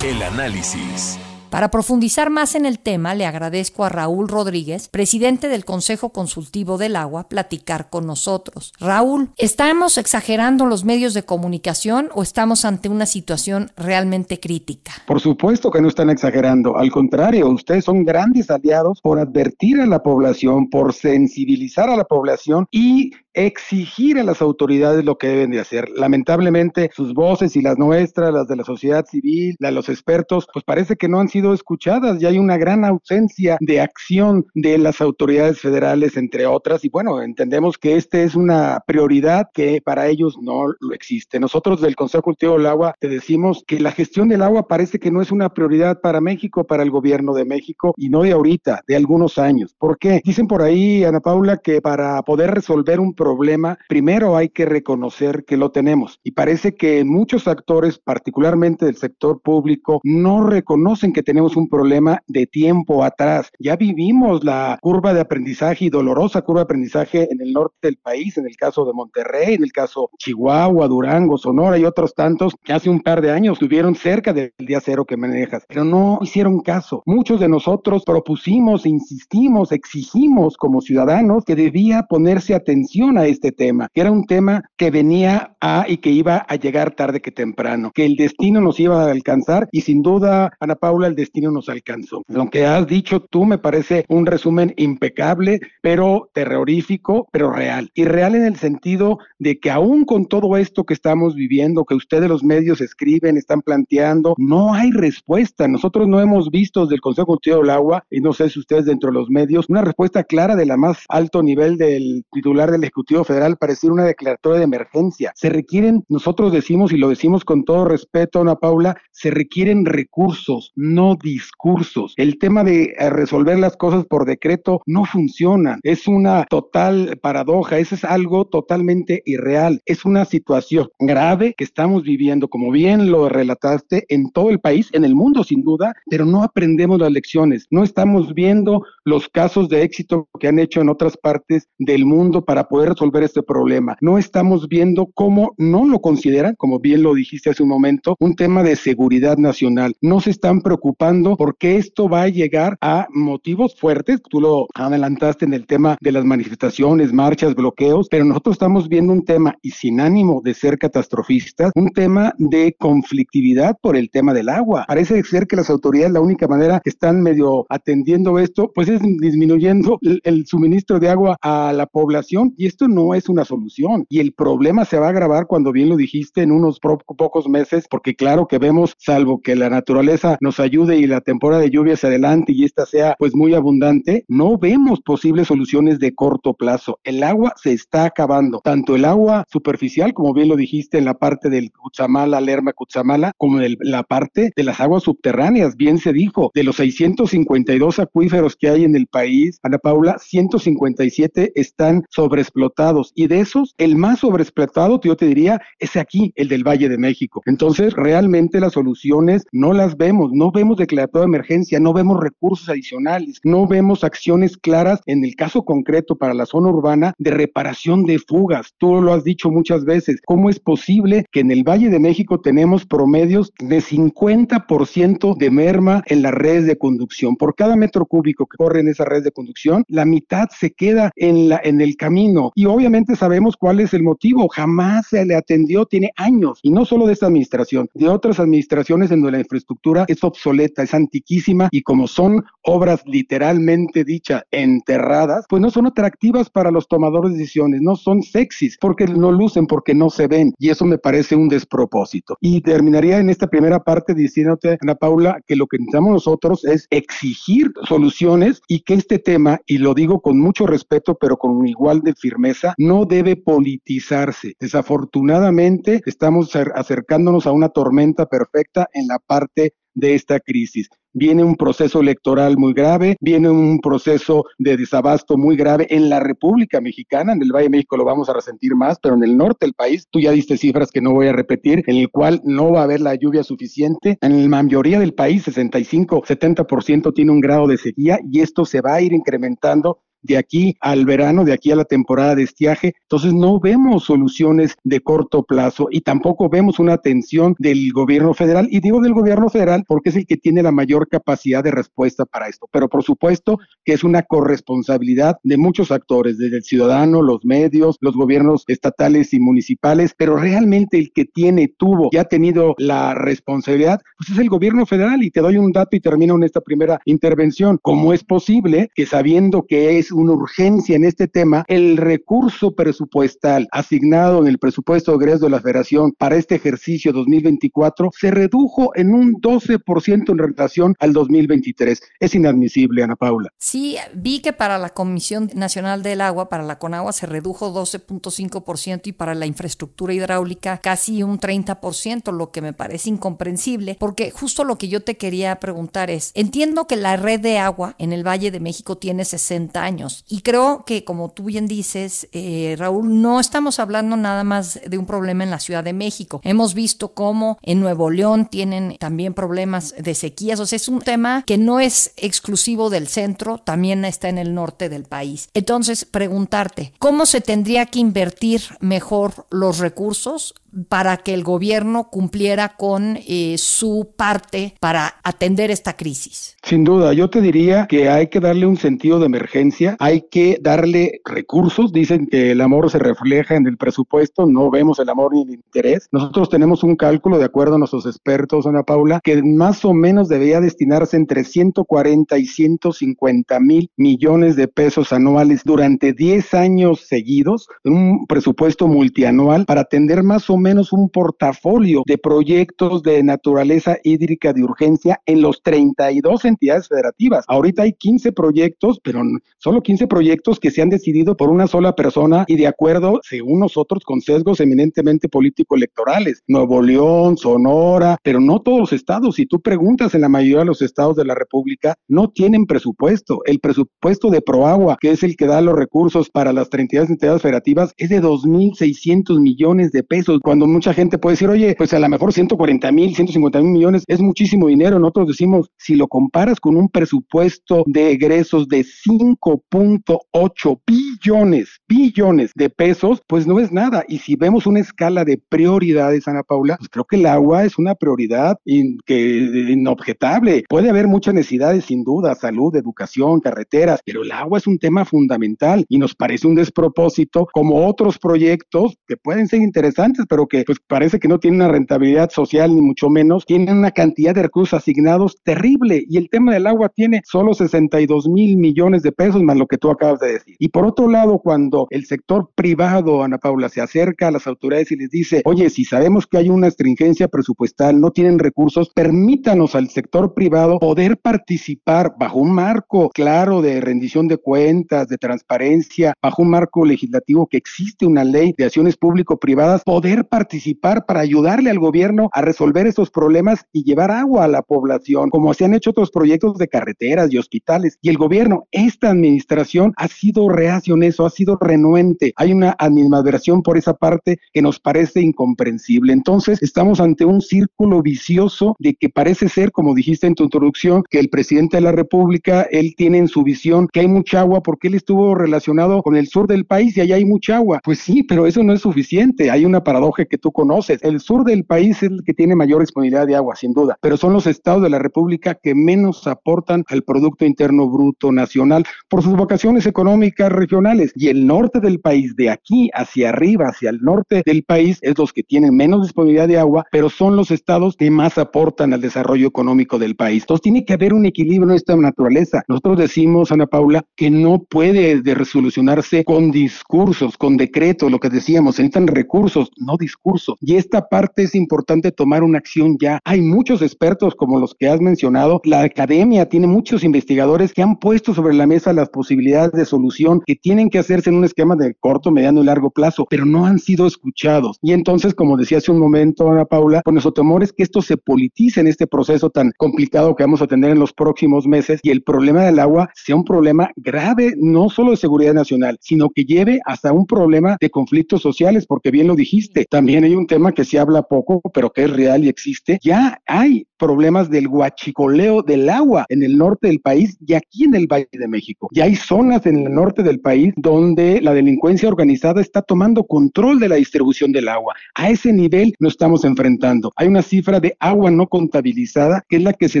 El 0.04 0.22
análisis. 0.22 1.18
Para 1.50 1.70
profundizar 1.70 2.28
más 2.28 2.54
en 2.54 2.66
el 2.66 2.78
tema, 2.78 3.14
le 3.14 3.24
agradezco 3.24 3.84
a 3.84 3.88
Raúl 3.88 4.28
Rodríguez, 4.28 4.88
presidente 4.88 5.48
del 5.48 5.64
Consejo 5.64 6.10
Consultivo 6.10 6.76
del 6.76 6.94
Agua, 6.94 7.28
platicar 7.28 7.88
con 7.88 8.06
nosotros. 8.06 8.74
Raúl, 8.78 9.30
¿estamos 9.38 9.96
exagerando 9.96 10.66
los 10.66 10.84
medios 10.84 11.14
de 11.14 11.24
comunicación 11.24 12.10
o 12.14 12.22
estamos 12.22 12.66
ante 12.66 12.90
una 12.90 13.06
situación 13.06 13.70
realmente 13.76 14.40
crítica? 14.40 14.92
Por 15.06 15.20
supuesto 15.20 15.70
que 15.70 15.80
no 15.80 15.88
están 15.88 16.10
exagerando. 16.10 16.76
Al 16.76 16.90
contrario, 16.90 17.48
ustedes 17.48 17.86
son 17.86 18.04
grandes 18.04 18.50
aliados 18.50 19.00
por 19.00 19.18
advertir 19.18 19.80
a 19.80 19.86
la 19.86 20.02
población, 20.02 20.68
por 20.68 20.92
sensibilizar 20.92 21.88
a 21.88 21.96
la 21.96 22.04
población 22.04 22.66
y 22.70 23.12
exigir 23.34 24.18
a 24.18 24.24
las 24.24 24.42
autoridades 24.42 25.04
lo 25.04 25.18
que 25.18 25.28
deben 25.28 25.50
de 25.50 25.60
hacer. 25.60 25.88
Lamentablemente, 25.90 26.90
sus 26.94 27.14
voces 27.14 27.56
y 27.56 27.62
las 27.62 27.78
nuestras, 27.78 28.32
las 28.32 28.48
de 28.48 28.56
la 28.56 28.64
sociedad 28.64 29.06
civil, 29.06 29.56
de 29.58 29.72
los 29.72 29.88
expertos, 29.88 30.46
pues 30.52 30.64
parece 30.64 30.96
que 30.96 31.08
no 31.08 31.20
han 31.20 31.28
sido 31.28 31.52
escuchadas 31.52 32.20
y 32.20 32.26
hay 32.26 32.38
una 32.38 32.56
gran 32.56 32.84
ausencia 32.84 33.56
de 33.60 33.80
acción 33.80 34.46
de 34.54 34.78
las 34.78 35.00
autoridades 35.00 35.60
federales, 35.60 36.16
entre 36.16 36.46
otras, 36.46 36.84
y 36.84 36.88
bueno, 36.88 37.22
entendemos 37.22 37.78
que 37.78 37.96
esta 37.96 38.20
es 38.20 38.34
una 38.34 38.82
prioridad 38.86 39.48
que 39.52 39.80
para 39.84 40.08
ellos 40.08 40.36
no 40.40 40.66
lo 40.80 40.94
existe. 40.94 41.40
Nosotros 41.40 41.80
del 41.80 41.96
Consejo 41.96 42.22
Cultivo 42.22 42.54
del 42.54 42.66
Agua 42.66 42.94
te 42.98 43.08
decimos 43.08 43.64
que 43.66 43.80
la 43.80 43.92
gestión 43.92 44.28
del 44.28 44.42
agua 44.42 44.66
parece 44.66 44.98
que 44.98 45.10
no 45.10 45.22
es 45.22 45.30
una 45.30 45.50
prioridad 45.50 46.00
para 46.00 46.20
México, 46.20 46.64
para 46.64 46.82
el 46.82 46.90
gobierno 46.90 47.34
de 47.34 47.44
México, 47.44 47.94
y 47.96 48.08
no 48.08 48.22
de 48.22 48.32
ahorita, 48.32 48.82
de 48.86 48.96
algunos 48.96 49.38
años. 49.38 49.74
¿Por 49.78 49.98
qué? 49.98 50.20
Dicen 50.24 50.46
por 50.46 50.62
ahí, 50.62 51.04
Ana 51.04 51.20
Paula, 51.20 51.58
que 51.58 51.80
para 51.80 52.22
poder 52.22 52.52
resolver 52.52 53.00
un 53.00 53.14
problema, 53.18 53.78
primero 53.88 54.36
hay 54.36 54.48
que 54.48 54.64
reconocer 54.64 55.44
que 55.44 55.58
lo 55.58 55.70
tenemos. 55.70 56.20
Y 56.22 56.30
parece 56.30 56.74
que 56.74 57.04
muchos 57.04 57.48
actores, 57.48 57.98
particularmente 57.98 58.86
del 58.86 58.96
sector 58.96 59.42
público, 59.42 60.00
no 60.04 60.46
reconocen 60.46 61.12
que 61.12 61.22
tenemos 61.22 61.56
un 61.56 61.68
problema 61.68 62.22
de 62.26 62.46
tiempo 62.46 63.04
atrás. 63.04 63.50
Ya 63.58 63.76
vivimos 63.76 64.44
la 64.44 64.78
curva 64.80 65.12
de 65.12 65.20
aprendizaje 65.20 65.86
y 65.86 65.90
dolorosa 65.90 66.42
curva 66.42 66.60
de 66.60 66.64
aprendizaje 66.64 67.28
en 67.30 67.40
el 67.40 67.52
norte 67.52 67.76
del 67.82 67.96
país, 67.96 68.38
en 68.38 68.46
el 68.46 68.56
caso 68.56 68.84
de 68.84 68.92
Monterrey, 68.92 69.54
en 69.54 69.64
el 69.64 69.72
caso 69.72 70.10
Chihuahua, 70.18 70.86
Durango, 70.86 71.36
Sonora 71.36 71.76
y 71.76 71.84
otros 71.84 72.14
tantos 72.14 72.54
que 72.62 72.72
hace 72.72 72.88
un 72.88 73.00
par 73.00 73.20
de 73.20 73.32
años 73.32 73.54
estuvieron 73.54 73.96
cerca 73.96 74.32
del 74.32 74.52
día 74.58 74.80
cero 74.80 75.04
que 75.04 75.16
manejas, 75.16 75.64
pero 75.68 75.84
no 75.84 76.20
hicieron 76.22 76.60
caso. 76.60 77.02
Muchos 77.04 77.40
de 77.40 77.48
nosotros 77.48 78.04
propusimos, 78.04 78.86
insistimos, 78.86 79.72
exigimos 79.72 80.56
como 80.56 80.80
ciudadanos 80.80 81.44
que 81.44 81.56
debía 81.56 82.04
ponerse 82.08 82.54
atención 82.54 83.07
a 83.16 83.26
este 83.26 83.52
tema, 83.52 83.88
que 83.94 84.02
era 84.02 84.10
un 84.10 84.26
tema 84.26 84.62
que 84.76 84.90
venía 84.90 85.56
a 85.60 85.86
y 85.88 85.98
que 85.98 86.10
iba 86.10 86.44
a 86.48 86.56
llegar 86.56 86.94
tarde 86.94 87.20
que 87.20 87.30
temprano, 87.30 87.90
que 87.94 88.04
el 88.04 88.16
destino 88.16 88.60
nos 88.60 88.78
iba 88.78 89.04
a 89.04 89.10
alcanzar 89.10 89.68
y 89.72 89.82
sin 89.82 90.02
duda, 90.02 90.52
Ana 90.60 90.74
Paula, 90.74 91.06
el 91.06 91.14
destino 91.14 91.50
nos 91.50 91.68
alcanzó. 91.68 92.22
Lo 92.28 92.50
que 92.50 92.66
has 92.66 92.86
dicho 92.86 93.20
tú 93.20 93.44
me 93.44 93.58
parece 93.58 94.04
un 94.08 94.26
resumen 94.26 94.74
impecable, 94.76 95.60
pero 95.80 96.30
terrorífico, 96.34 97.28
pero 97.32 97.50
real. 97.50 97.90
Y 97.94 98.04
real 98.04 98.34
en 98.34 98.44
el 98.44 98.56
sentido 98.56 99.18
de 99.38 99.58
que 99.58 99.70
aún 99.70 100.04
con 100.04 100.26
todo 100.26 100.56
esto 100.56 100.84
que 100.84 100.94
estamos 100.94 101.34
viviendo, 101.34 101.84
que 101.84 101.94
ustedes 101.94 102.28
los 102.28 102.44
medios 102.44 102.80
escriben, 102.80 103.36
están 103.36 103.62
planteando, 103.62 104.34
no 104.36 104.74
hay 104.74 104.90
respuesta. 104.90 105.68
Nosotros 105.68 106.08
no 106.08 106.20
hemos 106.20 106.50
visto 106.50 106.82
desde 106.82 106.96
el 106.96 107.00
Consejo 107.00 107.26
Constitucional 107.26 107.38
del 107.38 107.70
Agua, 107.70 108.04
y 108.10 108.20
no 108.20 108.32
sé 108.32 108.48
si 108.50 108.58
ustedes 108.58 108.84
dentro 108.84 109.10
de 109.10 109.14
los 109.14 109.30
medios, 109.30 109.66
una 109.68 109.82
respuesta 109.82 110.24
clara 110.24 110.56
de 110.56 110.66
la 110.66 110.76
más 110.76 110.98
alto 111.08 111.42
nivel 111.42 111.78
del 111.78 112.24
titular 112.32 112.70
del 112.70 112.82
Ejecutivo 112.82 112.97
Federal 113.24 113.56
para 113.56 113.72
decir 113.72 113.90
una 113.90 114.04
declaratoria 114.04 114.58
de 114.58 114.64
emergencia. 114.64 115.32
Se 115.34 115.48
requieren, 115.48 116.04
nosotros 116.08 116.52
decimos 116.52 116.92
y 116.92 116.96
lo 116.96 117.08
decimos 117.08 117.44
con 117.44 117.64
todo 117.64 117.84
respeto, 117.84 118.40
Ana 118.40 118.56
Paula, 118.56 118.96
se 119.12 119.30
requieren 119.30 119.84
recursos, 119.84 120.72
no 120.76 121.16
discursos. 121.22 122.14
El 122.16 122.38
tema 122.38 122.64
de 122.64 122.94
eh, 122.98 123.10
resolver 123.10 123.58
las 123.58 123.76
cosas 123.76 124.04
por 124.06 124.26
decreto 124.26 124.82
no 124.86 125.04
funciona. 125.04 125.78
Es 125.82 126.08
una 126.08 126.44
total 126.44 127.18
paradoja, 127.22 127.78
eso 127.78 127.94
es 127.94 128.04
algo 128.04 128.46
totalmente 128.46 129.22
irreal. 129.24 129.80
Es 129.86 130.04
una 130.04 130.24
situación 130.24 130.88
grave 130.98 131.54
que 131.56 131.64
estamos 131.64 132.02
viviendo, 132.02 132.48
como 132.48 132.70
bien 132.70 133.10
lo 133.10 133.28
relataste, 133.28 134.04
en 134.08 134.30
todo 134.30 134.50
el 134.50 134.60
país, 134.60 134.88
en 134.92 135.04
el 135.04 135.14
mundo 135.14 135.44
sin 135.44 135.62
duda, 135.62 135.94
pero 136.10 136.24
no 136.24 136.42
aprendemos 136.42 136.98
las 136.98 137.12
lecciones. 137.12 137.66
No 137.70 137.84
estamos 137.84 138.34
viendo 138.34 138.82
los 139.04 139.28
casos 139.28 139.68
de 139.68 139.82
éxito 139.82 140.28
que 140.38 140.48
han 140.48 140.58
hecho 140.58 140.80
en 140.80 140.88
otras 140.88 141.16
partes 141.16 141.68
del 141.78 142.04
mundo 142.04 142.44
para 142.44 142.68
poder 142.68 142.87
resolver 142.88 143.22
este 143.22 143.42
problema. 143.42 143.96
No 144.00 144.18
estamos 144.18 144.68
viendo 144.68 145.06
cómo 145.06 145.54
no 145.56 145.86
lo 145.86 146.00
consideran, 146.00 146.54
como 146.56 146.80
bien 146.80 147.02
lo 147.02 147.14
dijiste 147.14 147.50
hace 147.50 147.62
un 147.62 147.68
momento, 147.68 148.16
un 148.18 148.34
tema 148.34 148.62
de 148.62 148.76
seguridad 148.76 149.36
nacional. 149.36 149.94
No 150.00 150.20
se 150.20 150.30
están 150.30 150.60
preocupando 150.60 151.36
porque 151.36 151.76
esto 151.76 152.08
va 152.08 152.22
a 152.22 152.28
llegar 152.28 152.76
a 152.80 153.06
motivos 153.12 153.76
fuertes. 153.78 154.20
Tú 154.28 154.40
lo 154.40 154.66
adelantaste 154.74 155.44
en 155.44 155.54
el 155.54 155.66
tema 155.66 155.96
de 156.00 156.12
las 156.12 156.24
manifestaciones, 156.24 157.12
marchas, 157.12 157.54
bloqueos, 157.54 158.08
pero 158.10 158.24
nosotros 158.24 158.54
estamos 158.54 158.88
viendo 158.88 159.12
un 159.12 159.24
tema 159.24 159.56
y 159.62 159.70
sin 159.70 160.00
ánimo 160.00 160.40
de 160.44 160.54
ser 160.54 160.78
catastrofistas, 160.78 161.72
un 161.74 161.90
tema 161.90 162.32
de 162.38 162.74
conflictividad 162.78 163.76
por 163.80 163.96
el 163.96 164.10
tema 164.10 164.32
del 164.32 164.48
agua. 164.48 164.84
Parece 164.86 165.22
ser 165.22 165.46
que 165.46 165.56
las 165.56 165.70
autoridades 165.70 165.98
la 166.08 166.20
única 166.20 166.46
manera 166.46 166.80
que 166.82 166.90
están 166.90 167.22
medio 167.22 167.66
atendiendo 167.68 168.38
esto, 168.38 168.70
pues 168.74 168.88
es 168.88 169.00
disminuyendo 169.20 169.98
el, 170.02 170.46
suministro 170.46 170.98
de 170.98 171.08
agua 171.08 171.36
a 171.42 171.72
la 171.74 171.86
población 171.86 172.54
y 172.56 172.66
esto 172.66 172.77
no 172.86 173.14
es 173.14 173.28
una 173.28 173.44
solución. 173.44 174.06
Y 174.08 174.20
el 174.20 174.32
problema 174.32 174.84
se 174.84 174.98
va 174.98 175.06
a 175.06 175.10
agravar 175.10 175.46
cuando 175.46 175.72
bien 175.72 175.88
lo 175.88 175.96
dijiste 175.96 176.42
en 176.42 176.52
unos 176.52 176.78
pocos 176.80 177.48
meses, 177.48 177.86
porque 177.90 178.14
claro 178.14 178.46
que 178.46 178.58
vemos, 178.58 178.94
salvo 178.98 179.40
que 179.40 179.56
la 179.56 179.70
naturaleza 179.70 180.36
nos 180.40 180.60
ayude 180.60 180.98
y 180.98 181.06
la 181.06 181.20
temporada 181.20 181.62
de 181.62 181.70
lluvia 181.70 181.96
se 181.96 182.06
adelante 182.06 182.52
y 182.52 182.64
esta 182.64 182.86
sea 182.86 183.16
pues 183.18 183.34
muy 183.34 183.54
abundante, 183.54 184.24
no 184.28 184.58
vemos 184.58 185.00
posibles 185.00 185.48
soluciones 185.48 185.98
de 185.98 186.14
corto 186.14 186.54
plazo. 186.54 186.98
El 187.04 187.22
agua 187.22 187.54
se 187.56 187.72
está 187.72 188.04
acabando, 188.04 188.60
tanto 188.62 188.94
el 188.94 189.04
agua 189.04 189.44
superficial, 189.50 190.12
como 190.12 190.34
bien 190.34 190.48
lo 190.48 190.56
dijiste 190.56 190.98
en 190.98 191.04
la 191.04 191.14
parte 191.14 191.48
del 191.48 191.72
Cutzamala, 191.72 192.40
Lerma 192.40 192.72
Cutzamala, 192.72 193.32
como 193.38 193.60
en 193.60 193.76
la 193.80 194.02
parte 194.02 194.50
de 194.54 194.62
las 194.62 194.80
aguas 194.80 195.04
subterráneas, 195.04 195.76
bien 195.76 195.98
se 195.98 196.12
dijo, 196.12 196.50
de 196.54 196.64
los 196.64 196.76
652 196.76 197.98
acuíferos 197.98 198.56
que 198.56 198.68
hay 198.68 198.84
en 198.84 198.96
el 198.96 199.06
país, 199.06 199.58
Ana 199.62 199.78
Paula, 199.78 200.18
157 200.18 201.52
están 201.54 202.04
sobreexplotados 202.10 202.67
y 203.14 203.26
de 203.26 203.40
esos, 203.40 203.74
el 203.78 203.96
más 203.96 204.20
sobreexplotado, 204.20 205.00
yo 205.02 205.16
te 205.16 205.26
diría, 205.26 205.60
es 205.78 205.96
aquí, 205.96 206.32
el 206.36 206.48
del 206.48 206.66
Valle 206.66 206.88
de 206.88 206.98
México. 206.98 207.42
Entonces, 207.46 207.94
realmente 207.94 208.60
las 208.60 208.74
soluciones 208.74 209.44
no 209.52 209.72
las 209.72 209.96
vemos, 209.96 210.30
no 210.32 210.50
vemos 210.50 210.76
declaratoria 210.76 211.22
de 211.22 211.36
emergencia, 211.36 211.80
no 211.80 211.92
vemos 211.92 212.20
recursos 212.20 212.68
adicionales, 212.68 213.40
no 213.44 213.66
vemos 213.66 214.04
acciones 214.04 214.56
claras 214.56 215.00
en 215.06 215.24
el 215.24 215.34
caso 215.34 215.64
concreto 215.64 216.16
para 216.16 216.34
la 216.34 216.46
zona 216.46 216.68
urbana 216.68 217.14
de 217.18 217.30
reparación 217.30 218.04
de 218.04 218.18
fugas. 218.18 218.74
Tú 218.78 219.00
lo 219.00 219.12
has 219.12 219.24
dicho 219.24 219.50
muchas 219.50 219.84
veces, 219.84 220.20
¿cómo 220.24 220.50
es 220.50 220.60
posible 220.60 221.24
que 221.32 221.40
en 221.40 221.50
el 221.50 221.64
Valle 221.64 221.88
de 221.88 221.98
México 221.98 222.40
tenemos 222.40 222.86
promedios 222.86 223.52
de 223.58 223.78
50% 223.78 225.36
de 225.36 225.50
merma 225.50 226.02
en 226.06 226.22
las 226.22 226.34
redes 226.34 226.66
de 226.66 226.78
conducción? 226.78 227.36
Por 227.36 227.54
cada 227.54 227.76
metro 227.76 228.06
cúbico 228.06 228.46
que 228.46 228.56
corre 228.56 228.80
en 228.80 228.88
esa 228.88 229.04
red 229.04 229.22
de 229.24 229.32
conducción, 229.32 229.84
la 229.88 230.04
mitad 230.04 230.48
se 230.50 230.70
queda 230.72 231.10
en, 231.16 231.48
la, 231.48 231.60
en 231.62 231.80
el 231.80 231.96
camino. 231.96 232.52
Y 232.58 232.66
obviamente 232.66 233.14
sabemos 233.14 233.56
cuál 233.56 233.78
es 233.78 233.94
el 233.94 234.02
motivo. 234.02 234.48
Jamás 234.48 235.06
se 235.10 235.24
le 235.24 235.36
atendió, 235.36 235.86
tiene 235.86 236.10
años, 236.16 236.58
y 236.64 236.72
no 236.72 236.84
solo 236.84 237.06
de 237.06 237.12
esta 237.12 237.26
administración, 237.26 237.88
de 237.94 238.08
otras 238.08 238.40
administraciones 238.40 239.12
en 239.12 239.20
donde 239.20 239.36
la 239.36 239.42
infraestructura 239.44 240.04
es 240.08 240.24
obsoleta, 240.24 240.82
es 240.82 240.92
antiquísima, 240.92 241.68
y 241.70 241.82
como 241.82 242.08
son 242.08 242.44
obras 242.64 243.04
literalmente 243.06 244.02
dicha 244.02 244.42
enterradas, 244.50 245.44
pues 245.48 245.62
no 245.62 245.70
son 245.70 245.86
atractivas 245.86 246.50
para 246.50 246.72
los 246.72 246.88
tomadores 246.88 247.30
de 247.30 247.38
decisiones, 247.38 247.80
no 247.80 247.94
son 247.94 248.24
sexys, 248.24 248.76
porque 248.80 249.06
no 249.06 249.30
lucen, 249.30 249.68
porque 249.68 249.94
no 249.94 250.10
se 250.10 250.26
ven, 250.26 250.52
y 250.58 250.70
eso 250.70 250.84
me 250.84 250.98
parece 250.98 251.36
un 251.36 251.48
despropósito. 251.48 252.38
Y 252.40 252.60
terminaría 252.62 253.20
en 253.20 253.30
esta 253.30 253.46
primera 253.46 253.84
parte 253.84 254.14
diciéndote, 254.14 254.78
Ana 254.80 254.96
Paula, 254.96 255.38
que 255.46 255.54
lo 255.54 255.68
que 255.68 255.78
necesitamos 255.78 256.10
nosotros 256.10 256.64
es 256.64 256.88
exigir 256.90 257.72
soluciones 257.88 258.60
y 258.66 258.80
que 258.80 258.94
este 258.94 259.20
tema, 259.20 259.60
y 259.64 259.78
lo 259.78 259.94
digo 259.94 260.20
con 260.20 260.40
mucho 260.40 260.66
respeto, 260.66 261.16
pero 261.20 261.36
con 261.36 261.64
igual 261.64 262.00
de 262.00 262.14
firmeza, 262.14 262.47
no 262.78 263.04
debe 263.04 263.36
politizarse. 263.36 264.54
Desafortunadamente, 264.58 266.00
estamos 266.06 266.54
acercándonos 266.54 267.46
a 267.46 267.52
una 267.52 267.68
tormenta 267.68 268.26
perfecta 268.26 268.88
en 268.92 269.06
la 269.08 269.18
parte 269.18 269.74
de 269.98 270.14
esta 270.14 270.40
crisis. 270.40 270.88
Viene 271.12 271.42
un 271.42 271.56
proceso 271.56 272.00
electoral 272.00 272.56
muy 272.56 272.74
grave, 272.74 273.16
viene 273.20 273.50
un 273.50 273.80
proceso 273.80 274.44
de 274.58 274.76
desabasto 274.76 275.36
muy 275.36 275.56
grave 275.56 275.86
en 275.90 276.08
la 276.08 276.20
República 276.20 276.80
Mexicana, 276.80 277.32
en 277.32 277.42
el 277.42 277.50
Valle 277.50 277.64
de 277.64 277.70
México 277.70 277.96
lo 277.96 278.04
vamos 278.04 278.28
a 278.28 278.34
resentir 278.34 278.76
más, 278.76 278.98
pero 279.02 279.16
en 279.16 279.24
el 279.24 279.36
norte 279.36 279.66
del 279.66 279.74
país, 279.74 280.06
tú 280.10 280.20
ya 280.20 280.30
diste 280.30 280.56
cifras 280.56 280.92
que 280.92 281.00
no 281.00 281.12
voy 281.12 281.26
a 281.26 281.32
repetir, 281.32 281.82
en 281.86 281.96
el 281.96 282.10
cual 282.10 282.40
no 282.44 282.70
va 282.70 282.80
a 282.80 282.84
haber 282.84 283.00
la 283.00 283.16
lluvia 283.16 283.42
suficiente. 283.42 284.18
En 284.20 284.42
la 284.42 284.62
mayoría 284.62 285.00
del 285.00 285.14
país, 285.14 285.42
65, 285.44 286.22
70% 286.22 287.12
tiene 287.12 287.32
un 287.32 287.40
grado 287.40 287.66
de 287.66 287.78
sequía 287.78 288.20
y 288.30 288.40
esto 288.40 288.64
se 288.64 288.80
va 288.80 288.94
a 288.94 289.00
ir 289.00 289.12
incrementando 289.12 289.98
de 290.22 290.36
aquí 290.36 290.76
al 290.80 291.04
verano, 291.04 291.44
de 291.44 291.52
aquí 291.52 291.70
a 291.70 291.76
la 291.76 291.84
temporada 291.84 292.34
de 292.34 292.42
estiaje. 292.42 292.94
Entonces 293.02 293.32
no 293.34 293.60
vemos 293.60 294.04
soluciones 294.04 294.76
de 294.84 295.00
corto 295.00 295.42
plazo 295.42 295.88
y 295.90 296.00
tampoco 296.00 296.48
vemos 296.48 296.78
una 296.78 296.94
atención 296.94 297.54
del 297.58 297.92
gobierno 297.92 298.34
federal. 298.34 298.68
Y 298.70 298.80
digo 298.80 299.00
del 299.00 299.14
gobierno 299.14 299.48
federal 299.48 299.84
porque 299.86 300.10
es 300.10 300.16
el 300.16 300.26
que 300.26 300.36
tiene 300.36 300.62
la 300.62 300.72
mayor 300.72 301.08
capacidad 301.08 301.62
de 301.62 301.70
respuesta 301.70 302.24
para 302.24 302.48
esto. 302.48 302.68
Pero 302.70 302.88
por 302.88 303.02
supuesto 303.02 303.58
que 303.84 303.92
es 303.92 304.04
una 304.04 304.22
corresponsabilidad 304.22 305.36
de 305.42 305.56
muchos 305.56 305.90
actores, 305.90 306.38
desde 306.38 306.56
el 306.56 306.64
ciudadano, 306.64 307.22
los 307.22 307.44
medios, 307.44 307.96
los 308.00 308.14
gobiernos 308.14 308.64
estatales 308.66 309.32
y 309.32 309.40
municipales, 309.40 310.14
pero 310.16 310.36
realmente 310.36 310.98
el 310.98 311.12
que 311.12 311.24
tiene, 311.24 311.68
tuvo 311.68 312.08
y 312.12 312.16
ha 312.16 312.24
tenido 312.24 312.74
la 312.78 313.14
responsabilidad, 313.14 314.00
pues 314.16 314.30
es 314.30 314.38
el 314.38 314.48
gobierno 314.48 314.86
federal. 314.86 315.22
Y 315.22 315.30
te 315.30 315.40
doy 315.40 315.56
un 315.56 315.72
dato 315.72 315.96
y 315.96 316.00
termino 316.00 316.34
en 316.36 316.44
esta 316.44 316.60
primera 316.60 317.00
intervención. 317.04 317.78
¿Cómo 317.80 318.12
es 318.12 318.24
posible 318.24 318.90
que 318.94 319.06
sabiendo 319.06 319.64
que 319.66 319.98
es 319.98 320.07
una 320.12 320.32
urgencia 320.32 320.96
en 320.96 321.04
este 321.04 321.28
tema, 321.28 321.64
el 321.68 321.96
recurso 321.96 322.74
presupuestal 322.74 323.68
asignado 323.72 324.40
en 324.40 324.48
el 324.48 324.58
presupuesto 324.58 325.12
de 325.12 325.24
egreso 325.24 325.44
de 325.44 325.50
la 325.50 325.60
Federación 325.60 326.12
para 326.12 326.36
este 326.36 326.54
ejercicio 326.54 327.12
2024 327.12 328.10
se 328.18 328.30
redujo 328.30 328.92
en 328.94 329.12
un 329.12 329.34
12% 329.34 330.30
en 330.30 330.38
relación 330.38 330.94
al 330.98 331.12
2023. 331.12 332.02
Es 332.20 332.34
inadmisible, 332.34 333.02
Ana 333.02 333.16
Paula. 333.16 333.50
Sí, 333.58 333.96
vi 334.14 334.40
que 334.40 334.52
para 334.52 334.78
la 334.78 334.90
Comisión 334.90 335.50
Nacional 335.54 336.02
del 336.02 336.20
Agua, 336.20 336.48
para 336.48 336.62
la 336.62 336.78
CONAGUA, 336.78 337.12
se 337.12 337.26
redujo 337.26 337.72
12.5% 337.72 339.06
y 339.06 339.12
para 339.12 339.34
la 339.34 339.46
infraestructura 339.46 340.12
hidráulica 340.12 340.78
casi 340.78 341.22
un 341.22 341.38
30%, 341.38 342.32
lo 342.32 342.50
que 342.50 342.62
me 342.62 342.72
parece 342.72 343.10
incomprensible, 343.10 343.96
porque 343.98 344.30
justo 344.30 344.64
lo 344.64 344.78
que 344.78 344.88
yo 344.88 345.02
te 345.02 345.16
quería 345.16 345.60
preguntar 345.60 346.10
es, 346.10 346.32
entiendo 346.34 346.86
que 346.86 346.96
la 346.96 347.16
red 347.16 347.40
de 347.40 347.58
agua 347.58 347.94
en 347.98 348.12
el 348.12 348.26
Valle 348.26 348.50
de 348.50 348.60
México 348.60 348.96
tiene 348.96 349.24
60 349.24 349.82
años, 349.82 349.97
Y 350.28 350.40
creo 350.42 350.84
que, 350.84 351.04
como 351.04 351.30
tú 351.30 351.44
bien 351.44 351.66
dices, 351.66 352.28
eh, 352.32 352.76
Raúl, 352.78 353.20
no 353.20 353.40
estamos 353.40 353.78
hablando 353.78 354.16
nada 354.16 354.44
más 354.44 354.80
de 354.86 354.98
un 354.98 355.06
problema 355.06 355.44
en 355.44 355.50
la 355.50 355.60
Ciudad 355.60 355.84
de 355.84 355.92
México. 355.92 356.40
Hemos 356.44 356.74
visto 356.74 357.14
cómo 357.14 357.58
en 357.62 357.80
Nuevo 357.80 358.10
León 358.10 358.46
tienen 358.46 358.96
también 358.98 359.34
problemas 359.34 359.94
de 359.98 360.14
sequías. 360.14 360.60
O 360.60 360.66
sea, 360.66 360.76
es 360.76 360.88
un 360.88 361.00
tema 361.00 361.42
que 361.46 361.58
no 361.58 361.80
es 361.80 362.12
exclusivo 362.16 362.90
del 362.90 363.08
centro, 363.08 363.58
también 363.58 364.04
está 364.04 364.28
en 364.28 364.38
el 364.38 364.54
norte 364.54 364.88
del 364.88 365.04
país. 365.04 365.48
Entonces, 365.54 366.04
preguntarte, 366.04 366.92
¿cómo 366.98 367.26
se 367.26 367.40
tendría 367.40 367.86
que 367.86 367.98
invertir 367.98 368.62
mejor 368.80 369.46
los 369.50 369.78
recursos 369.78 370.54
para 370.88 371.18
que 371.18 371.34
el 371.34 371.42
gobierno 371.42 372.08
cumpliera 372.10 372.76
con 372.76 373.18
eh, 373.26 373.56
su 373.58 374.10
parte 374.16 374.74
para 374.80 375.14
atender 375.22 375.70
esta 375.70 375.96
crisis? 375.96 376.56
Sin 376.62 376.84
duda, 376.84 377.12
yo 377.12 377.30
te 377.30 377.40
diría 377.40 377.86
que 377.86 378.08
hay 378.08 378.28
que 378.28 378.40
darle 378.40 378.66
un 378.66 378.76
sentido 378.76 379.18
de 379.18 379.26
emergencia, 379.26 379.96
hay 379.98 380.26
que 380.30 380.58
darle 380.60 381.20
recursos. 381.24 381.92
Dicen 381.92 382.26
que 382.26 382.52
el 382.52 382.60
amor 382.60 382.90
se 382.90 382.98
refleja 382.98 383.56
en 383.56 383.66
el 383.66 383.76
presupuesto, 383.76 384.46
no 384.46 384.70
vemos 384.70 384.98
el 384.98 385.08
amor 385.08 385.34
ni 385.34 385.42
el 385.42 385.50
interés. 385.50 386.08
Nosotros 386.12 386.48
tenemos 386.50 386.82
un 386.82 386.96
cálculo, 386.96 387.38
de 387.38 387.44
acuerdo 387.44 387.76
a 387.76 387.78
nuestros 387.78 388.06
expertos, 388.06 388.66
Ana 388.66 388.82
Paula, 388.82 389.20
que 389.22 389.42
más 389.42 389.84
o 389.84 389.94
menos 389.94 390.28
debía 390.28 390.60
destinarse 390.60 391.16
entre 391.16 391.44
140 391.44 392.38
y 392.38 392.46
150 392.46 393.60
mil 393.60 393.90
millones 393.96 394.56
de 394.56 394.68
pesos 394.68 395.12
anuales 395.12 395.62
durante 395.64 396.12
10 396.12 396.54
años 396.54 397.06
seguidos, 397.06 397.68
un 397.84 398.26
presupuesto 398.26 398.86
multianual 398.88 399.64
para 399.64 399.82
atender 399.82 400.22
más 400.22 400.50
o 400.50 400.57
menos 400.58 400.92
un 400.92 401.08
portafolio 401.08 402.02
de 402.06 402.18
proyectos 402.18 403.02
de 403.02 403.22
naturaleza 403.22 403.98
hídrica 404.04 404.52
de 404.52 404.62
urgencia 404.62 405.20
en 405.26 405.42
los 405.42 405.62
32 405.62 406.44
entidades 406.44 406.88
federativas. 406.88 407.44
Ahorita 407.48 407.82
hay 407.82 407.92
15 407.92 408.32
proyectos, 408.32 409.00
pero 409.02 409.22
solo 409.58 409.82
15 409.82 410.06
proyectos 410.06 410.60
que 410.60 410.70
se 410.70 410.82
han 410.82 410.90
decidido 410.90 411.36
por 411.36 411.50
una 411.50 411.66
sola 411.66 411.94
persona 411.94 412.44
y 412.46 412.56
de 412.56 412.66
acuerdo, 412.66 413.20
según 413.22 413.60
nosotros, 413.60 414.04
con 414.04 414.20
sesgos 414.20 414.60
eminentemente 414.60 415.28
político-electorales. 415.28 416.42
Nuevo 416.46 416.82
León, 416.82 417.36
Sonora, 417.36 418.18
pero 418.22 418.40
no 418.40 418.60
todos 418.60 418.80
los 418.80 418.92
estados. 418.92 419.36
Si 419.36 419.46
tú 419.46 419.60
preguntas 419.60 420.14
en 420.14 420.22
la 420.22 420.28
mayoría 420.28 420.60
de 420.60 420.64
los 420.64 420.82
estados 420.82 421.16
de 421.16 421.24
la 421.24 421.34
República, 421.34 421.96
no 422.08 422.30
tienen 422.30 422.66
presupuesto. 422.66 423.40
El 423.44 423.60
presupuesto 423.60 424.30
de 424.30 424.42
Proagua, 424.42 424.96
que 425.00 425.10
es 425.10 425.22
el 425.22 425.36
que 425.36 425.46
da 425.46 425.60
los 425.60 425.76
recursos 425.76 426.30
para 426.30 426.52
las 426.52 426.70
32 426.70 427.10
entidades 427.10 427.42
federativas, 427.42 427.94
es 427.96 428.08
de 428.08 428.22
2.600 428.22 429.40
millones 429.40 429.92
de 429.92 430.02
pesos 430.02 430.38
cuando 430.48 430.66
mucha 430.66 430.94
gente 430.94 431.18
puede 431.18 431.34
decir, 431.34 431.50
oye, 431.50 431.74
pues 431.76 431.92
a 431.92 431.98
lo 431.98 432.08
mejor 432.08 432.32
140 432.32 432.90
mil, 432.90 433.14
150 433.14 433.60
mil 433.60 433.70
millones 433.70 434.02
es 434.06 434.18
muchísimo 434.18 434.68
dinero. 434.68 434.98
Nosotros 434.98 435.28
decimos, 435.28 435.70
si 435.76 435.94
lo 435.94 436.08
comparas 436.08 436.58
con 436.58 436.74
un 436.74 436.88
presupuesto 436.88 437.82
de 437.84 438.12
egresos 438.12 438.66
de 438.66 438.82
5.8 438.82 440.80
billones, 440.86 441.82
billones 441.86 442.52
de 442.54 442.70
pesos, 442.70 443.20
pues 443.26 443.46
no 443.46 443.60
es 443.60 443.72
nada. 443.72 444.06
Y 444.08 444.20
si 444.20 444.36
vemos 444.36 444.66
una 444.66 444.80
escala 444.80 445.26
de 445.26 445.36
prioridades, 445.36 446.26
Ana 446.26 446.42
Paula, 446.42 446.78
pues 446.78 446.88
creo 446.88 447.04
que 447.04 447.16
el 447.16 447.26
agua 447.26 447.66
es 447.66 447.76
una 447.76 447.94
prioridad 447.94 448.56
que, 448.64 449.68
inobjetable. 449.68 450.64
Puede 450.66 450.88
haber 450.88 451.08
muchas 451.08 451.34
necesidades, 451.34 451.84
sin 451.84 452.04
duda, 452.04 452.34
salud, 452.34 452.74
educación, 452.74 453.40
carreteras, 453.40 454.00
pero 454.02 454.22
el 454.22 454.32
agua 454.32 454.56
es 454.56 454.66
un 454.66 454.78
tema 454.78 455.04
fundamental 455.04 455.84
y 455.90 455.98
nos 455.98 456.14
parece 456.14 456.46
un 456.46 456.54
despropósito 456.54 457.46
como 457.52 457.86
otros 457.86 458.18
proyectos 458.18 458.96
que 459.06 459.18
pueden 459.18 459.46
ser 459.46 459.60
interesantes, 459.60 460.24
pero 460.26 460.37
que 460.46 460.64
pues 460.64 460.78
parece 460.86 461.18
que 461.18 461.28
no 461.28 461.38
tienen 461.38 461.60
una 461.60 461.72
rentabilidad 461.72 462.30
social 462.30 462.74
ni 462.74 462.80
mucho 462.80 463.10
menos, 463.10 463.46
tienen 463.46 463.78
una 463.78 463.90
cantidad 463.90 464.34
de 464.34 464.42
recursos 464.42 464.78
asignados 464.78 465.38
terrible 465.42 466.04
y 466.08 466.18
el 466.18 466.30
tema 466.30 466.52
del 466.52 466.66
agua 466.66 466.88
tiene 466.88 467.22
solo 467.24 467.54
62 467.54 468.28
mil 468.28 468.56
millones 468.56 469.02
de 469.02 469.12
pesos 469.12 469.42
más 469.42 469.56
lo 469.56 469.66
que 469.66 469.78
tú 469.78 469.90
acabas 469.90 470.20
de 470.20 470.34
decir. 470.34 470.56
Y 470.58 470.68
por 470.68 470.86
otro 470.86 471.08
lado, 471.08 471.38
cuando 471.38 471.86
el 471.90 472.06
sector 472.06 472.50
privado, 472.54 473.22
Ana 473.22 473.38
Paula, 473.38 473.68
se 473.68 473.80
acerca 473.80 474.28
a 474.28 474.30
las 474.30 474.46
autoridades 474.46 474.92
y 474.92 474.96
les 474.96 475.10
dice, 475.10 475.42
oye, 475.44 475.70
si 475.70 475.84
sabemos 475.84 476.26
que 476.26 476.38
hay 476.38 476.50
una 476.50 476.68
estringencia 476.68 477.28
presupuestal, 477.28 478.00
no 478.00 478.10
tienen 478.10 478.38
recursos, 478.38 478.90
permítanos 478.94 479.74
al 479.74 479.88
sector 479.88 480.34
privado 480.34 480.78
poder 480.78 481.18
participar 481.18 482.14
bajo 482.18 482.38
un 482.38 482.52
marco 482.52 483.10
claro 483.10 483.62
de 483.62 483.80
rendición 483.80 484.28
de 484.28 484.36
cuentas, 484.36 485.08
de 485.08 485.18
transparencia, 485.18 486.14
bajo 486.22 486.42
un 486.42 486.50
marco 486.50 486.84
legislativo 486.84 487.46
que 487.46 487.56
existe 487.56 488.06
una 488.06 488.24
ley 488.24 488.54
de 488.56 488.64
acciones 488.64 488.96
público-privadas, 488.96 489.82
poder 489.84 490.27
participar 490.28 491.06
para 491.06 491.20
ayudarle 491.20 491.70
al 491.70 491.78
gobierno 491.78 492.30
a 492.32 492.42
resolver 492.42 492.86
esos 492.86 493.10
problemas 493.10 493.64
y 493.72 493.84
llevar 493.84 494.10
agua 494.10 494.44
a 494.44 494.48
la 494.48 494.62
población, 494.62 495.30
como 495.30 495.54
se 495.54 495.64
han 495.64 495.74
hecho 495.74 495.90
otros 495.90 496.10
proyectos 496.10 496.58
de 496.58 496.68
carreteras 496.68 497.32
y 497.32 497.38
hospitales. 497.38 497.98
Y 498.02 498.10
el 498.10 498.18
gobierno, 498.18 498.66
esta 498.70 499.10
administración 499.10 499.92
ha 499.96 500.08
sido 500.08 500.48
reacio 500.48 500.94
en 500.94 501.02
eso, 501.04 501.26
ha 501.26 501.30
sido 501.30 501.56
renuente. 501.60 502.32
Hay 502.36 502.52
una 502.52 502.76
animadversión 502.78 503.62
por 503.62 503.76
esa 503.76 503.94
parte 503.94 504.38
que 504.52 504.62
nos 504.62 504.78
parece 504.80 505.20
incomprensible. 505.20 506.12
Entonces, 506.12 506.62
estamos 506.62 507.00
ante 507.00 507.24
un 507.24 507.40
círculo 507.40 508.02
vicioso 508.02 508.76
de 508.78 508.94
que 508.94 509.08
parece 509.08 509.48
ser, 509.48 509.72
como 509.72 509.94
dijiste 509.94 510.26
en 510.26 510.34
tu 510.34 510.44
introducción, 510.44 511.02
que 511.10 511.18
el 511.18 511.28
presidente 511.28 511.76
de 511.76 511.82
la 511.82 511.92
República, 511.92 512.62
él 512.70 512.94
tiene 512.96 513.18
en 513.18 513.28
su 513.28 513.42
visión 513.42 513.88
que 513.92 514.00
hay 514.00 514.08
mucha 514.08 514.40
agua 514.40 514.62
porque 514.62 514.88
él 514.88 514.94
estuvo 514.94 515.34
relacionado 515.34 516.02
con 516.02 516.16
el 516.16 516.28
sur 516.28 516.46
del 516.46 516.66
país 516.66 516.96
y 516.96 517.00
allá 517.00 517.16
hay 517.16 517.24
mucha 517.24 517.56
agua. 517.56 517.80
Pues 517.82 517.98
sí, 517.98 518.22
pero 518.22 518.46
eso 518.46 518.62
no 518.62 518.72
es 518.72 518.80
suficiente. 518.80 519.50
Hay 519.50 519.64
una 519.64 519.84
paradoja 519.84 520.17
que 520.26 520.38
tú 520.38 520.52
conoces. 520.52 521.02
El 521.02 521.20
sur 521.20 521.44
del 521.44 521.64
país 521.64 522.02
es 522.02 522.10
el 522.10 522.22
que 522.24 522.34
tiene 522.34 522.56
mayor 522.56 522.80
disponibilidad 522.80 523.26
de 523.26 523.36
agua, 523.36 523.56
sin 523.56 523.72
duda, 523.72 523.98
pero 524.00 524.16
son 524.16 524.32
los 524.32 524.46
estados 524.46 524.82
de 524.82 524.90
la 524.90 524.98
República 524.98 525.54
que 525.54 525.74
menos 525.74 526.26
aportan 526.26 526.84
al 526.88 527.02
Producto 527.02 527.44
Interno 527.44 527.88
Bruto 527.88 528.32
Nacional 528.32 528.84
por 529.08 529.22
sus 529.22 529.34
vocaciones 529.34 529.86
económicas 529.86 530.50
regionales. 530.50 531.12
Y 531.14 531.28
el 531.28 531.46
norte 531.46 531.80
del 531.80 532.00
país, 532.00 532.36
de 532.36 532.50
aquí 532.50 532.90
hacia 532.94 533.30
arriba, 533.30 533.66
hacia 533.68 533.90
el 533.90 534.00
norte 534.00 534.42
del 534.44 534.64
país, 534.64 534.98
es 535.02 535.16
los 535.18 535.32
que 535.32 535.42
tienen 535.42 535.76
menos 535.76 536.02
disponibilidad 536.02 536.48
de 536.48 536.58
agua, 536.58 536.84
pero 536.90 537.10
son 537.10 537.36
los 537.36 537.50
estados 537.50 537.96
que 537.96 538.10
más 538.10 538.38
aportan 538.38 538.92
al 538.92 539.00
desarrollo 539.00 539.48
económico 539.48 539.98
del 539.98 540.16
país. 540.16 540.42
Entonces 540.42 540.62
tiene 540.62 540.84
que 540.84 540.94
haber 540.94 541.14
un 541.14 541.26
equilibrio 541.26 541.70
en 541.70 541.76
esta 541.76 541.96
naturaleza. 541.96 542.62
Nosotros 542.68 542.98
decimos, 542.98 543.52
Ana 543.52 543.66
Paula, 543.66 544.04
que 544.16 544.30
no 544.30 544.62
puede 544.62 545.20
de 545.20 545.34
resolucionarse 545.34 546.24
con 546.24 546.50
discursos, 546.50 547.36
con 547.36 547.56
decretos, 547.56 548.10
lo 548.10 548.18
que 548.18 548.28
decíamos, 548.28 548.76
se 548.76 548.82
necesitan 548.82 549.06
recursos, 549.06 549.70
no 549.76 549.96
discurso. 550.08 550.56
Y 550.60 550.76
esta 550.76 551.08
parte 551.08 551.42
es 551.42 551.54
importante 551.54 552.12
tomar 552.12 552.42
una 552.42 552.58
acción 552.58 552.96
ya. 552.98 553.20
Hay 553.24 553.42
muchos 553.42 553.82
expertos 553.82 554.34
como 554.34 554.58
los 554.58 554.74
que 554.74 554.88
has 554.88 555.00
mencionado. 555.00 555.60
La 555.64 555.82
academia 555.82 556.48
tiene 556.48 556.66
muchos 556.66 557.04
investigadores 557.04 557.74
que 557.74 557.82
han 557.82 557.96
puesto 557.98 558.32
sobre 558.32 558.54
la 558.54 558.66
mesa 558.66 558.92
las 558.92 559.10
posibilidades 559.10 559.72
de 559.72 559.84
solución 559.84 560.40
que 560.46 560.56
tienen 560.56 560.88
que 560.88 560.98
hacerse 560.98 561.28
en 561.30 561.36
un 561.36 561.44
esquema 561.44 561.76
de 561.76 561.94
corto, 561.94 562.30
mediano 562.30 562.62
y 562.62 562.64
largo 562.64 562.90
plazo, 562.90 563.26
pero 563.28 563.44
no 563.44 563.66
han 563.66 563.78
sido 563.78 564.06
escuchados. 564.06 564.78
Y 564.82 564.92
entonces, 564.92 565.34
como 565.34 565.56
decía 565.56 565.78
hace 565.78 565.92
un 565.92 565.98
momento 565.98 566.50
Ana 566.50 566.64
Paula, 566.64 567.02
con 567.02 567.14
nuestro 567.14 567.32
temor 567.32 567.62
es 567.62 567.72
que 567.72 567.82
esto 567.82 568.00
se 568.00 568.16
politice 568.16 568.80
en 568.80 568.86
este 568.86 569.06
proceso 569.06 569.50
tan 569.50 569.72
complicado 569.76 570.34
que 570.34 570.44
vamos 570.44 570.62
a 570.62 570.66
tener 570.66 570.90
en 570.90 570.98
los 570.98 571.12
próximos 571.12 571.66
meses 571.66 572.00
y 572.02 572.10
el 572.10 572.22
problema 572.22 572.64
del 572.64 572.78
agua 572.78 573.10
sea 573.14 573.36
un 573.36 573.44
problema 573.44 573.90
grave, 573.96 574.54
no 574.56 574.88
solo 574.88 575.10
de 575.10 575.16
seguridad 575.18 575.54
nacional, 575.54 575.98
sino 576.00 576.30
que 576.30 576.44
lleve 576.44 576.80
hasta 576.86 577.12
un 577.12 577.26
problema 577.26 577.76
de 577.80 577.90
conflictos 577.90 578.40
sociales, 578.40 578.86
porque 578.86 579.10
bien 579.10 579.26
lo 579.26 579.34
dijiste, 579.34 579.86
también 579.98 580.22
hay 580.22 580.36
un 580.36 580.46
tema 580.46 580.70
que 580.70 580.84
se 580.84 580.96
habla 580.96 581.22
poco, 581.22 581.60
pero 581.74 581.90
que 581.90 582.04
es 582.04 582.10
real 582.10 582.44
y 582.44 582.48
existe. 582.48 583.00
Ya 583.02 583.42
hay 583.46 583.84
problemas 583.98 584.48
del 584.48 584.68
guachicoleo 584.68 585.62
del 585.62 585.88
agua 585.88 586.24
en 586.28 586.44
el 586.44 586.56
norte 586.56 586.86
del 586.86 587.00
país 587.00 587.36
y 587.44 587.54
aquí 587.54 587.82
en 587.82 587.96
el 587.96 588.06
Valle 588.06 588.28
de 588.30 588.46
México. 588.46 588.88
Y 588.92 589.00
hay 589.00 589.16
zonas 589.16 589.66
en 589.66 589.86
el 589.86 589.92
norte 589.92 590.22
del 590.22 590.38
país 590.38 590.72
donde 590.76 591.40
la 591.40 591.52
delincuencia 591.52 592.08
organizada 592.08 592.60
está 592.60 592.80
tomando 592.80 593.24
control 593.24 593.80
de 593.80 593.88
la 593.88 593.96
distribución 593.96 594.52
del 594.52 594.68
agua. 594.68 594.94
A 595.16 595.30
ese 595.30 595.52
nivel 595.52 595.92
nos 595.98 596.12
estamos 596.12 596.44
enfrentando. 596.44 597.12
Hay 597.16 597.26
una 597.26 597.42
cifra 597.42 597.80
de 597.80 597.96
agua 597.98 598.30
no 598.30 598.46
contabilizada 598.46 599.44
que 599.48 599.56
es 599.56 599.64
la 599.64 599.72
que 599.72 599.88
se 599.88 600.00